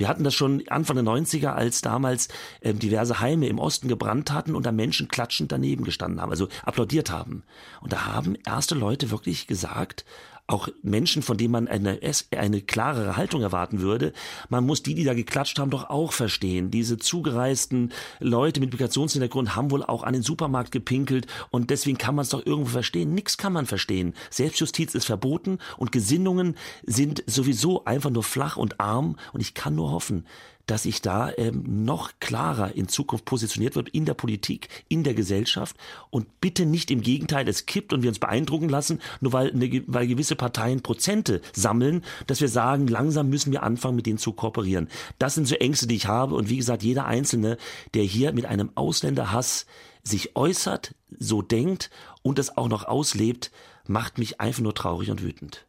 Wir 0.00 0.08
hatten 0.08 0.24
das 0.24 0.34
schon 0.34 0.66
Anfang 0.68 0.96
der 0.96 1.04
90er, 1.04 1.48
als 1.48 1.82
damals 1.82 2.28
ähm, 2.62 2.78
diverse 2.78 3.20
Heime 3.20 3.48
im 3.48 3.58
Osten 3.58 3.86
gebrannt 3.86 4.32
hatten 4.32 4.54
und 4.54 4.64
da 4.64 4.72
Menschen 4.72 5.08
klatschend 5.08 5.52
daneben 5.52 5.84
gestanden 5.84 6.22
haben, 6.22 6.30
also 6.30 6.48
applaudiert 6.64 7.10
haben. 7.10 7.42
Und 7.82 7.92
da 7.92 8.06
haben 8.06 8.34
erste 8.46 8.74
Leute 8.74 9.10
wirklich 9.10 9.46
gesagt, 9.46 10.06
auch 10.50 10.68
Menschen, 10.82 11.22
von 11.22 11.36
denen 11.36 11.52
man 11.52 11.68
eine, 11.68 12.00
eine 12.36 12.60
klarere 12.60 13.16
Haltung 13.16 13.42
erwarten 13.42 13.80
würde. 13.80 14.12
Man 14.48 14.66
muss 14.66 14.82
die, 14.82 14.94
die 14.94 15.04
da 15.04 15.14
geklatscht 15.14 15.58
haben, 15.58 15.70
doch 15.70 15.90
auch 15.90 16.12
verstehen. 16.12 16.70
Diese 16.70 16.98
zugereisten 16.98 17.92
Leute 18.18 18.60
mit 18.60 18.72
Migrationshintergrund 18.72 19.56
haben 19.56 19.70
wohl 19.70 19.82
auch 19.82 20.02
an 20.02 20.12
den 20.12 20.22
Supermarkt 20.22 20.72
gepinkelt 20.72 21.26
und 21.50 21.70
deswegen 21.70 21.98
kann 21.98 22.14
man 22.14 22.24
es 22.24 22.30
doch 22.30 22.44
irgendwo 22.44 22.70
verstehen. 22.70 23.14
Nix 23.14 23.36
kann 23.36 23.52
man 23.52 23.66
verstehen. 23.66 24.14
Selbstjustiz 24.30 24.94
ist 24.94 25.06
verboten 25.06 25.58
und 25.76 25.92
Gesinnungen 25.92 26.56
sind 26.84 27.22
sowieso 27.26 27.84
einfach 27.84 28.10
nur 28.10 28.24
flach 28.24 28.56
und 28.56 28.80
arm 28.80 29.16
und 29.32 29.40
ich 29.40 29.54
kann 29.54 29.74
nur 29.74 29.90
hoffen, 29.90 30.26
dass 30.70 30.84
sich 30.84 31.02
da 31.02 31.32
ähm, 31.36 31.84
noch 31.84 32.12
klarer 32.20 32.76
in 32.76 32.86
Zukunft 32.86 33.24
positioniert 33.24 33.74
wird 33.74 33.88
in 33.88 34.04
der 34.04 34.14
Politik, 34.14 34.68
in 34.88 35.02
der 35.02 35.14
Gesellschaft 35.14 35.76
und 36.10 36.40
bitte 36.40 36.64
nicht 36.64 36.92
im 36.92 37.00
Gegenteil, 37.00 37.48
es 37.48 37.66
kippt 37.66 37.92
und 37.92 38.02
wir 38.02 38.08
uns 38.08 38.20
beeindrucken 38.20 38.68
lassen, 38.68 39.00
nur 39.20 39.32
weil, 39.32 39.50
eine, 39.50 39.82
weil 39.88 40.06
gewisse 40.06 40.36
Parteien 40.36 40.80
Prozente 40.80 41.40
sammeln, 41.52 42.04
dass 42.28 42.40
wir 42.40 42.48
sagen, 42.48 42.86
langsam 42.86 43.28
müssen 43.28 43.50
wir 43.50 43.64
anfangen, 43.64 43.96
mit 43.96 44.06
denen 44.06 44.18
zu 44.18 44.32
kooperieren. 44.32 44.88
Das 45.18 45.34
sind 45.34 45.48
so 45.48 45.56
Ängste, 45.56 45.88
die 45.88 45.96
ich 45.96 46.06
habe 46.06 46.36
und 46.36 46.48
wie 46.48 46.58
gesagt, 46.58 46.84
jeder 46.84 47.06
Einzelne, 47.06 47.56
der 47.94 48.04
hier 48.04 48.32
mit 48.32 48.46
einem 48.46 48.70
Ausländerhass 48.76 49.66
sich 50.04 50.36
äußert, 50.36 50.94
so 51.18 51.42
denkt 51.42 51.90
und 52.22 52.38
das 52.38 52.56
auch 52.56 52.68
noch 52.68 52.84
auslebt, 52.84 53.50
macht 53.88 54.18
mich 54.18 54.40
einfach 54.40 54.62
nur 54.62 54.74
traurig 54.74 55.10
und 55.10 55.20
wütend. 55.20 55.66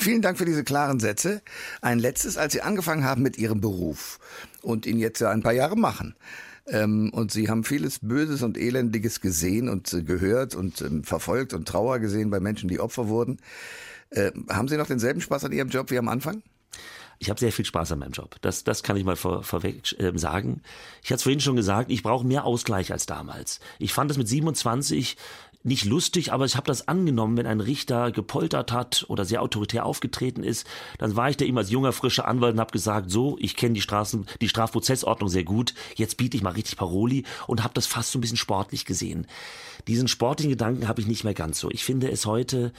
Vielen 0.00 0.22
Dank 0.22 0.38
für 0.38 0.44
diese 0.44 0.62
klaren 0.62 1.00
Sätze. 1.00 1.42
Ein 1.82 1.98
letztes, 1.98 2.38
als 2.38 2.52
Sie 2.52 2.62
angefangen 2.62 3.04
haben 3.04 3.20
mit 3.20 3.36
Ihrem 3.36 3.60
Beruf 3.60 4.20
und 4.62 4.86
ihn 4.86 5.00
jetzt 5.00 5.20
ja 5.20 5.30
ein 5.30 5.42
paar 5.42 5.52
Jahre 5.52 5.76
machen. 5.76 6.14
Ähm, 6.68 7.10
und 7.12 7.32
Sie 7.32 7.50
haben 7.50 7.64
vieles 7.64 7.98
Böses 8.00 8.42
und 8.42 8.56
Elendiges 8.56 9.20
gesehen 9.20 9.68
und 9.68 9.92
äh, 9.92 10.02
gehört 10.02 10.54
und 10.54 10.80
ähm, 10.82 11.02
verfolgt 11.02 11.52
und 11.52 11.66
Trauer 11.66 11.98
gesehen 11.98 12.30
bei 12.30 12.38
Menschen, 12.38 12.68
die 12.68 12.78
Opfer 12.78 13.08
wurden. 13.08 13.38
Äh, 14.10 14.30
haben 14.48 14.68
Sie 14.68 14.76
noch 14.76 14.86
denselben 14.86 15.20
Spaß 15.20 15.44
an 15.44 15.52
Ihrem 15.52 15.68
Job 15.68 15.90
wie 15.90 15.98
am 15.98 16.08
Anfang? 16.08 16.42
Ich 17.20 17.30
habe 17.30 17.40
sehr 17.40 17.50
viel 17.50 17.64
Spaß 17.64 17.92
an 17.92 17.98
meinem 17.98 18.12
Job. 18.12 18.36
Das, 18.42 18.62
das 18.62 18.84
kann 18.84 18.96
ich 18.96 19.04
mal 19.04 19.16
vor, 19.16 19.42
vorweg 19.42 19.82
äh, 19.98 20.16
sagen. 20.16 20.62
Ich 21.02 21.10
hatte 21.10 21.16
es 21.16 21.22
vorhin 21.24 21.40
schon 21.40 21.56
gesagt, 21.56 21.90
ich 21.90 22.04
brauche 22.04 22.24
mehr 22.24 22.44
Ausgleich 22.44 22.92
als 22.92 23.06
damals. 23.06 23.58
Ich 23.80 23.92
fand 23.92 24.10
es 24.10 24.16
mit 24.16 24.28
27 24.28 25.16
nicht 25.68 25.84
lustig, 25.84 26.32
aber 26.32 26.44
ich 26.44 26.56
habe 26.56 26.66
das 26.66 26.88
angenommen, 26.88 27.36
wenn 27.36 27.46
ein 27.46 27.60
Richter 27.60 28.10
gepoltert 28.10 28.72
hat 28.72 29.04
oder 29.08 29.24
sehr 29.24 29.42
autoritär 29.42 29.86
aufgetreten 29.86 30.42
ist, 30.42 30.66
dann 30.98 31.14
war 31.14 31.30
ich 31.30 31.36
da 31.36 31.44
immer 31.44 31.60
als 31.60 31.70
junger, 31.70 31.92
frischer 31.92 32.26
Anwalt 32.26 32.54
und 32.54 32.60
habe 32.60 32.72
gesagt, 32.72 33.10
so, 33.10 33.36
ich 33.38 33.56
kenne 33.56 33.74
die 33.74 33.80
Straßen, 33.80 34.26
die 34.40 34.48
Strafprozessordnung 34.48 35.28
sehr 35.28 35.44
gut, 35.44 35.74
jetzt 35.94 36.16
biete 36.16 36.36
ich 36.36 36.42
mal 36.42 36.50
richtig 36.50 36.76
Paroli 36.76 37.24
und 37.46 37.62
habe 37.62 37.74
das 37.74 37.86
fast 37.86 38.10
so 38.10 38.18
ein 38.18 38.20
bisschen 38.20 38.36
sportlich 38.36 38.84
gesehen. 38.84 39.26
Diesen 39.86 40.08
sportlichen 40.08 40.50
Gedanken 40.50 40.88
habe 40.88 41.00
ich 41.00 41.06
nicht 41.06 41.24
mehr 41.24 41.34
ganz 41.34 41.60
so. 41.60 41.70
Ich 41.70 41.84
finde 41.84 42.10
es 42.10 42.26
heute 42.26 42.72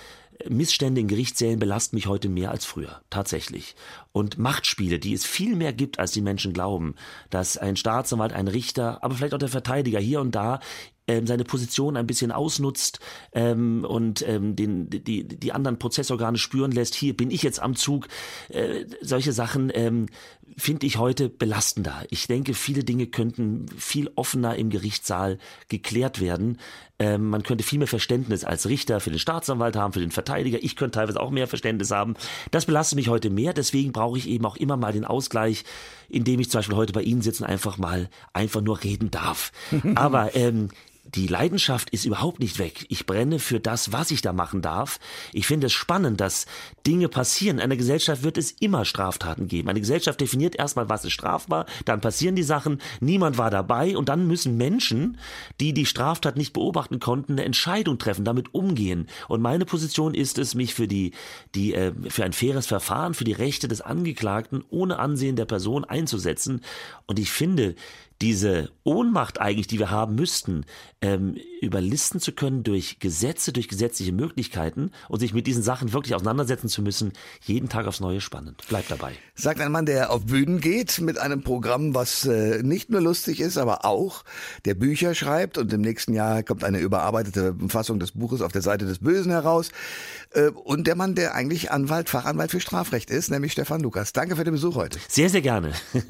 Missstände 0.47 1.01
in 1.01 1.07
Gerichtssälen 1.07 1.59
belasten 1.59 1.97
mich 1.97 2.07
heute 2.07 2.29
mehr 2.29 2.51
als 2.51 2.65
früher, 2.65 3.01
tatsächlich. 3.09 3.75
Und 4.13 4.37
Machtspiele, 4.37 4.97
die 4.97 5.13
es 5.13 5.25
viel 5.25 5.55
mehr 5.55 5.73
gibt, 5.73 5.99
als 5.99 6.11
die 6.11 6.21
Menschen 6.21 6.53
glauben, 6.53 6.95
dass 7.29 7.57
ein 7.57 7.75
Staatsanwalt, 7.75 8.31
ein 8.31 8.47
Richter, 8.47 9.03
aber 9.03 9.15
vielleicht 9.15 9.33
auch 9.33 9.39
der 9.39 9.49
Verteidiger 9.49 9.99
hier 9.99 10.21
und 10.21 10.33
da 10.35 10.61
ähm, 11.09 11.25
seine 11.25 11.43
Position 11.43 11.97
ein 11.97 12.05
bisschen 12.05 12.31
ausnutzt 12.31 12.99
ähm, 13.33 13.83
und 13.83 14.25
ähm, 14.27 14.55
den, 14.55 14.89
die, 14.91 15.23
die 15.27 15.51
anderen 15.51 15.79
Prozessorgane 15.79 16.37
spüren 16.37 16.71
lässt, 16.71 16.93
hier 16.93 17.17
bin 17.17 17.31
ich 17.31 17.41
jetzt 17.41 17.59
am 17.59 17.75
Zug. 17.75 18.07
Äh, 18.49 18.85
solche 19.01 19.33
Sachen 19.33 19.71
ähm, 19.73 20.05
finde 20.55 20.85
ich 20.85 20.97
heute 20.97 21.27
belastender. 21.27 22.05
Ich 22.11 22.27
denke, 22.27 22.53
viele 22.53 22.83
Dinge 22.83 23.07
könnten 23.07 23.65
viel 23.75 24.11
offener 24.15 24.55
im 24.55 24.69
Gerichtssaal 24.69 25.39
geklärt 25.67 26.21
werden. 26.21 26.59
Ähm, 26.99 27.29
man 27.29 27.41
könnte 27.41 27.63
viel 27.63 27.79
mehr 27.79 27.87
Verständnis 27.87 28.43
als 28.43 28.67
Richter 28.67 28.99
für 28.99 29.09
den 29.09 29.19
Staatsanwalt 29.19 29.75
haben, 29.75 29.93
für 29.93 30.01
den 30.01 30.11
Verteidiger. 30.11 30.59
Ich 30.61 30.75
könnte 30.75 30.99
teilweise 30.99 31.19
auch 31.19 31.31
mehr 31.31 31.47
Verständnis 31.47 31.89
haben. 31.89 32.15
Das 32.51 32.65
belastet 32.65 32.97
mich 32.97 33.07
heute 33.07 33.31
mehr. 33.31 33.53
Deswegen 33.53 33.93
brauche 33.93 34.19
ich 34.19 34.29
eben 34.29 34.45
auch 34.45 34.57
immer 34.57 34.77
mal 34.77 34.93
den 34.93 35.05
Ausgleich, 35.05 35.63
indem 36.07 36.39
ich 36.39 36.51
zum 36.51 36.59
Beispiel 36.59 36.77
heute 36.77 36.93
bei 36.93 37.01
Ihnen 37.01 37.23
sitze 37.23 37.43
und 37.43 37.49
einfach 37.49 37.79
mal 37.79 38.09
einfach 38.33 38.61
nur 38.61 38.83
reden 38.83 39.09
darf. 39.09 39.51
Aber 39.95 40.35
ähm, 40.35 40.69
die 41.15 41.27
Leidenschaft 41.27 41.89
ist 41.89 42.05
überhaupt 42.05 42.39
nicht 42.39 42.59
weg. 42.59 42.85
Ich 42.89 43.05
brenne 43.05 43.39
für 43.39 43.59
das, 43.59 43.91
was 43.91 44.11
ich 44.11 44.21
da 44.21 44.33
machen 44.33 44.61
darf. 44.61 44.99
Ich 45.33 45.47
finde 45.47 45.67
es 45.67 45.73
spannend, 45.73 46.21
dass 46.21 46.45
Dinge 46.85 47.09
passieren. 47.09 47.57
In 47.57 47.63
einer 47.63 47.77
Gesellschaft 47.77 48.23
wird 48.23 48.37
es 48.37 48.51
immer 48.51 48.85
Straftaten 48.85 49.47
geben. 49.47 49.69
Eine 49.69 49.79
Gesellschaft 49.79 50.21
definiert 50.21 50.55
erstmal, 50.55 50.87
was 50.89 51.05
ist 51.05 51.13
strafbar, 51.13 51.65
dann 51.85 52.01
passieren 52.01 52.35
die 52.35 52.43
Sachen, 52.43 52.79
niemand 52.99 53.37
war 53.37 53.49
dabei 53.49 53.97
und 53.97 54.09
dann 54.09 54.27
müssen 54.27 54.57
Menschen, 54.57 55.17
die 55.59 55.73
die 55.73 55.85
Straftat 55.85 56.37
nicht 56.37 56.53
beobachten 56.53 56.99
konnten, 56.99 57.33
eine 57.33 57.45
Entscheidung 57.45 57.97
treffen, 57.97 58.25
damit 58.25 58.53
umgehen. 58.53 59.07
Und 59.27 59.41
meine 59.41 59.65
Position 59.65 60.13
ist 60.13 60.37
es, 60.37 60.53
mich 60.53 60.73
für 60.73 60.87
die, 60.87 61.13
die, 61.55 61.73
äh, 61.73 61.93
für 62.09 62.23
ein 62.23 62.33
faires 62.33 62.67
Verfahren, 62.67 63.13
für 63.13 63.23
die 63.23 63.33
Rechte 63.33 63.67
des 63.67 63.81
Angeklagten 63.81 64.63
ohne 64.69 64.99
Ansehen 64.99 65.35
der 65.35 65.45
Person 65.45 65.85
einzusetzen. 65.85 66.61
Und 67.07 67.17
ich 67.17 67.31
finde, 67.31 67.75
diese 68.21 68.69
Ohnmacht 68.83 69.39
eigentlich, 69.39 69.67
die 69.67 69.79
wir 69.79 69.91
haben 69.91 70.15
müssten, 70.15 70.65
ähm, 71.01 71.37
überlisten 71.61 72.19
zu 72.19 72.33
können 72.33 72.63
durch 72.63 72.99
Gesetze, 72.99 73.53
durch 73.53 73.67
gesetzliche 73.67 74.11
Möglichkeiten 74.11 74.91
und 75.07 75.19
sich 75.19 75.33
mit 75.33 75.47
diesen 75.47 75.63
Sachen 75.63 75.93
wirklich 75.93 76.15
auseinandersetzen 76.15 76.67
zu 76.67 76.81
müssen, 76.81 77.13
jeden 77.41 77.69
Tag 77.69 77.87
aufs 77.87 77.99
Neue 77.99 78.19
spannend. 78.19 78.65
Bleibt 78.67 78.91
dabei. 78.91 79.13
Sagt 79.35 79.61
ein 79.61 79.71
Mann, 79.71 79.85
der 79.85 80.11
auf 80.11 80.25
Bühnen 80.25 80.59
geht 80.59 80.99
mit 80.99 81.17
einem 81.17 81.43
Programm, 81.43 81.95
was 81.95 82.25
äh, 82.25 82.61
nicht 82.61 82.89
nur 82.89 83.01
lustig 83.01 83.39
ist, 83.39 83.57
aber 83.57 83.85
auch 83.85 84.23
der 84.65 84.73
Bücher 84.73 85.15
schreibt 85.15 85.57
und 85.57 85.71
im 85.71 85.81
nächsten 85.81 86.13
Jahr 86.13 86.43
kommt 86.43 86.63
eine 86.63 86.79
überarbeitete 86.79 87.55
Fassung 87.69 87.99
des 87.99 88.11
Buches 88.11 88.41
auf 88.41 88.51
der 88.51 88.61
Seite 88.61 88.85
des 88.85 88.99
Bösen 88.99 89.31
heraus. 89.31 89.69
Äh, 90.31 90.49
und 90.49 90.87
der 90.87 90.95
Mann, 90.95 91.15
der 91.15 91.35
eigentlich 91.35 91.71
Anwalt, 91.71 92.09
Fachanwalt 92.09 92.51
für 92.51 92.59
Strafrecht 92.59 93.09
ist, 93.09 93.31
nämlich 93.31 93.53
Stefan 93.53 93.81
Lukas. 93.81 94.11
Danke 94.11 94.35
für 94.35 94.43
den 94.43 94.53
Besuch 94.53 94.75
heute. 94.75 94.99
Sehr, 95.07 95.29
sehr 95.29 95.41
gerne. 95.41 95.71